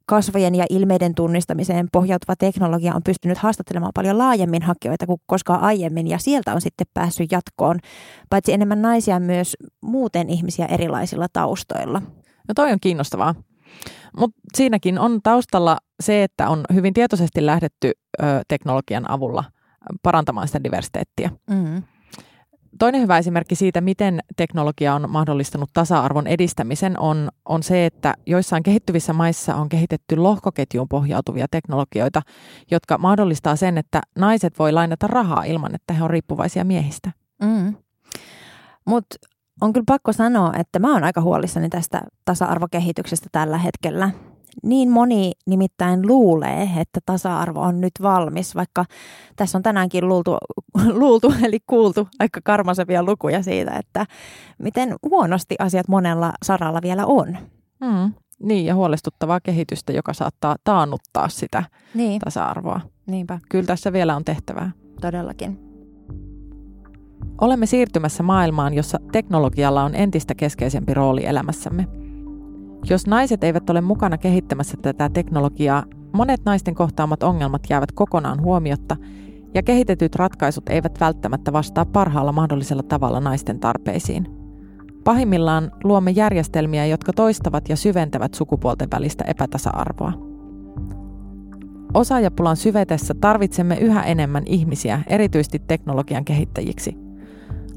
kasvojen 0.07 0.55
ja 0.55 0.67
ilmeiden 0.71 1.15
tunnistamiseen 1.15 1.89
pohjautuva 1.93 2.37
teknologia 2.37 2.95
on 2.95 3.03
pystynyt 3.03 3.39
haastattelemaan 3.39 3.93
paljon 3.95 4.19
laajemmin 4.19 4.63
hakijoita 4.63 5.07
kuin 5.07 5.21
koskaan 5.27 5.61
aiemmin 5.61 6.07
ja 6.07 6.19
sieltä 6.19 6.55
on 6.55 6.61
sitten 6.61 6.87
päässyt 6.95 7.33
jatkoon 7.33 7.79
paitsi 8.31 8.53
enemmän 8.53 8.83
naisia 8.83 9.21
myös 9.21 9.57
muuten 9.81 10.31
ihmisiä 10.31 10.67
erilaisilla 10.67 11.27
taustoilla. 11.33 12.03
No 12.49 12.55
toi 12.55 12.73
on 12.73 12.81
kiinnostavaa. 12.81 13.35
Mutta 14.17 14.41
siinäkin 14.55 14.99
on 14.99 15.21
taustalla 15.23 15.79
se, 16.01 16.23
että 16.23 16.49
on 16.49 16.65
hyvin 16.75 16.95
tietoisesti 16.95 17.47
lähdetty 17.47 17.91
ö, 18.23 18.25
teknologian 18.49 19.11
avulla 19.11 19.45
parantamaan 20.03 20.47
sitä 20.47 20.65
diversiteettiä. 20.65 21.31
Mm-hmm. 21.51 21.83
Toinen 22.79 23.01
hyvä 23.01 23.19
esimerkki 23.19 23.55
siitä, 23.55 23.81
miten 23.81 24.21
teknologia 24.37 24.95
on 24.95 25.11
mahdollistanut 25.11 25.71
tasa-arvon 25.73 26.27
edistämisen, 26.27 26.99
on, 26.99 27.29
on 27.45 27.63
se, 27.63 27.87
että 27.87 28.15
joissain 28.27 28.63
kehittyvissä 28.63 29.13
maissa 29.13 29.55
on 29.55 29.69
kehitetty 29.69 30.17
lohkoketjuun 30.17 30.89
pohjautuvia 30.89 31.47
teknologioita, 31.51 32.23
jotka 32.71 32.99
mahdollistaa 32.99 33.57
sen, 33.57 33.79
että 33.79 34.01
naiset 34.19 34.59
voi 34.59 34.73
lainata 34.73 35.07
rahaa 35.07 35.45
ilman, 35.45 35.75
että 35.75 35.95
he 35.95 36.05
on 36.05 36.11
riippuvaisia 36.11 36.65
miehistä. 36.65 37.13
Mm. 37.43 37.77
Mutta 38.87 39.17
on 39.63 39.73
kyllä 39.73 39.85
pakko 39.87 40.13
sanoa, 40.13 40.53
että 40.59 40.79
mä 40.79 40.93
oon 40.93 41.05
aika 41.05 41.21
huolissani 41.21 41.69
tästä 41.69 42.03
tasa-arvokehityksestä 42.25 43.29
tällä 43.33 43.59
hetkellä. 43.59 44.11
Niin 44.63 44.91
moni 44.91 45.33
nimittäin 45.47 46.07
luulee, 46.07 46.71
että 46.81 47.01
tasa-arvo 47.07 47.61
on 47.61 47.81
nyt 47.81 47.93
valmis, 48.03 48.55
vaikka 48.55 48.85
tässä 49.37 49.59
on 49.59 49.63
tänäänkin 49.63 50.09
luultu, 50.09 50.37
luultu 51.01 51.35
eli 51.43 51.59
kuultu 51.67 52.09
aika 52.19 52.41
karmasevia 52.45 53.03
lukuja 53.03 53.43
siitä, 53.43 53.71
että 53.79 54.07
miten 54.59 54.95
huonosti 55.03 55.55
asiat 55.59 55.89
monella 55.89 56.33
saralla 56.45 56.83
vielä 56.83 57.07
on. 57.07 57.39
Mm, 57.81 58.13
niin, 58.43 58.67
ja 58.67 58.75
huolestuttavaa 58.75 59.41
kehitystä, 59.41 59.93
joka 59.93 60.13
saattaa 60.13 60.57
taannuttaa 60.65 61.29
sitä 61.29 61.65
niin. 61.95 62.21
tasa-arvoa. 62.21 62.81
Niinpä. 63.07 63.39
Kyllä 63.49 63.67
tässä 63.67 63.93
vielä 63.93 64.17
on 64.17 64.25
tehtävää. 64.25 64.71
Todellakin. 65.01 65.72
Olemme 67.41 67.67
siirtymässä 67.67 68.23
maailmaan, 68.23 68.75
jossa 68.75 68.99
teknologialla 69.13 69.83
on 69.83 69.95
entistä 69.95 70.35
keskeisempi 70.35 70.95
rooli 70.95 71.27
elämässämme. 71.27 71.87
Jos 72.91 73.07
naiset 73.07 73.45
eivät 73.45 73.71
ole 73.71 73.81
mukana 73.81 74.19
kehittämässä 74.19 74.77
tätä 74.83 75.09
teknologiaa, 75.09 75.85
monet 76.13 76.41
naisten 76.45 76.75
kohtaamat 76.75 77.23
ongelmat 77.23 77.63
jäävät 77.71 77.93
kokonaan 77.93 78.43
huomiotta 78.43 78.97
ja 79.55 79.63
kehitetyt 79.63 80.15
ratkaisut 80.15 80.69
eivät 80.69 81.01
välttämättä 81.01 81.53
vastaa 81.53 81.85
parhaalla 81.85 82.33
mahdollisella 82.33 82.83
tavalla 82.83 83.21
naisten 83.21 83.61
tarpeisiin. 83.61 84.27
Pahimmillaan 85.05 85.71
luomme 85.85 86.11
järjestelmiä, 86.11 86.87
jotka 86.87 87.13
toistavat 87.13 87.69
ja 87.69 87.77
syventävät 87.77 88.35
sukupuolten 88.35 88.89
välistä 88.91 89.25
epätasa-arvoa. 89.27 90.13
Osaajapulan 91.95 92.57
syvetessä 92.57 93.15
tarvitsemme 93.15 93.77
yhä 93.77 94.03
enemmän 94.03 94.43
ihmisiä, 94.47 95.03
erityisesti 95.07 95.59
teknologian 95.59 96.25
kehittäjiksi– 96.25 96.97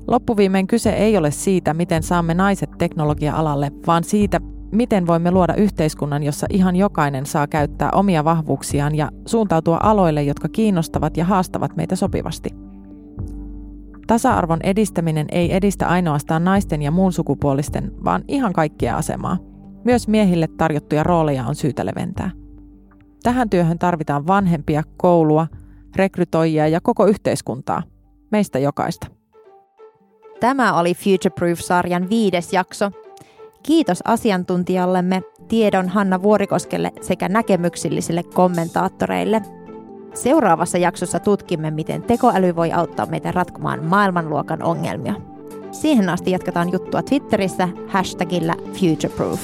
Loppuviimein 0.08 0.68
kyse 0.68 0.90
ei 0.90 1.18
ole 1.18 1.32
siitä, 1.32 1.74
miten 1.74 2.04
saamme 2.04 2.34
naiset 2.34 2.70
teknologia-alalle, 2.78 3.72
vaan 3.88 4.04
siitä, 4.04 4.42
miten 4.72 5.08
voimme 5.08 5.32
luoda 5.32 5.56
yhteiskunnan, 5.56 6.24
jossa 6.24 6.48
ihan 6.50 6.76
jokainen 6.76 7.26
saa 7.26 7.48
käyttää 7.48 7.90
omia 7.92 8.24
vahvuuksiaan 8.24 8.96
ja 8.96 9.10
suuntautua 9.26 9.80
aloille, 9.84 10.24
jotka 10.24 10.50
kiinnostavat 10.50 11.18
ja 11.18 11.26
haastavat 11.26 11.76
meitä 11.76 11.96
sopivasti. 11.96 12.50
Tasa-arvon 14.08 14.60
edistäminen 14.64 15.26
ei 15.32 15.56
edistä 15.56 15.88
ainoastaan 15.88 16.44
naisten 16.44 16.82
ja 16.82 16.92
muun 16.92 17.14
sukupuolisten, 17.14 17.92
vaan 18.04 18.24
ihan 18.28 18.54
kaikkia 18.54 18.98
asemaa. 18.98 19.38
Myös 19.84 20.08
miehille 20.08 20.48
tarjottuja 20.58 21.04
rooleja 21.04 21.46
on 21.46 21.56
syytä 21.56 21.86
leventää. 21.86 22.32
Tähän 23.24 23.50
työhön 23.50 23.80
tarvitaan 23.80 24.28
vanhempia, 24.28 24.84
koulua, 24.98 25.48
rekrytoijia 25.96 26.68
ja 26.68 26.82
koko 26.82 27.06
yhteiskuntaa, 27.06 27.84
meistä 28.32 28.60
jokaista. 28.60 29.15
Tämä 30.40 30.80
oli 30.80 30.94
Future 30.94 31.36
Proof-sarjan 31.36 32.10
viides 32.10 32.54
jakso. 32.54 32.92
Kiitos 33.64 34.00
asiantuntijallemme, 34.06 35.22
tiedon 35.48 35.90
Hanna 35.90 36.22
Vuorikoskelle 36.22 36.92
sekä 37.02 37.30
näkemyksillisille 37.30 38.24
kommentaattoreille. 38.24 39.42
Seuraavassa 40.14 40.78
jaksossa 40.78 41.20
tutkimme, 41.20 41.72
miten 41.72 42.04
tekoäly 42.04 42.56
voi 42.56 42.72
auttaa 42.72 43.06
meitä 43.06 43.32
ratkomaan 43.32 43.84
maailmanluokan 43.84 44.64
ongelmia. 44.64 45.14
Siihen 45.72 46.10
asti 46.10 46.32
jatketaan 46.32 46.72
juttua 46.72 47.04
Twitterissä 47.04 47.70
hashtagillä 47.88 48.56
FutureProof. 48.74 49.40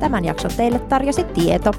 Tämän 0.00 0.24
jakson 0.24 0.50
teille 0.56 0.78
tarjosi 0.78 1.24
Tieto. 1.24 1.70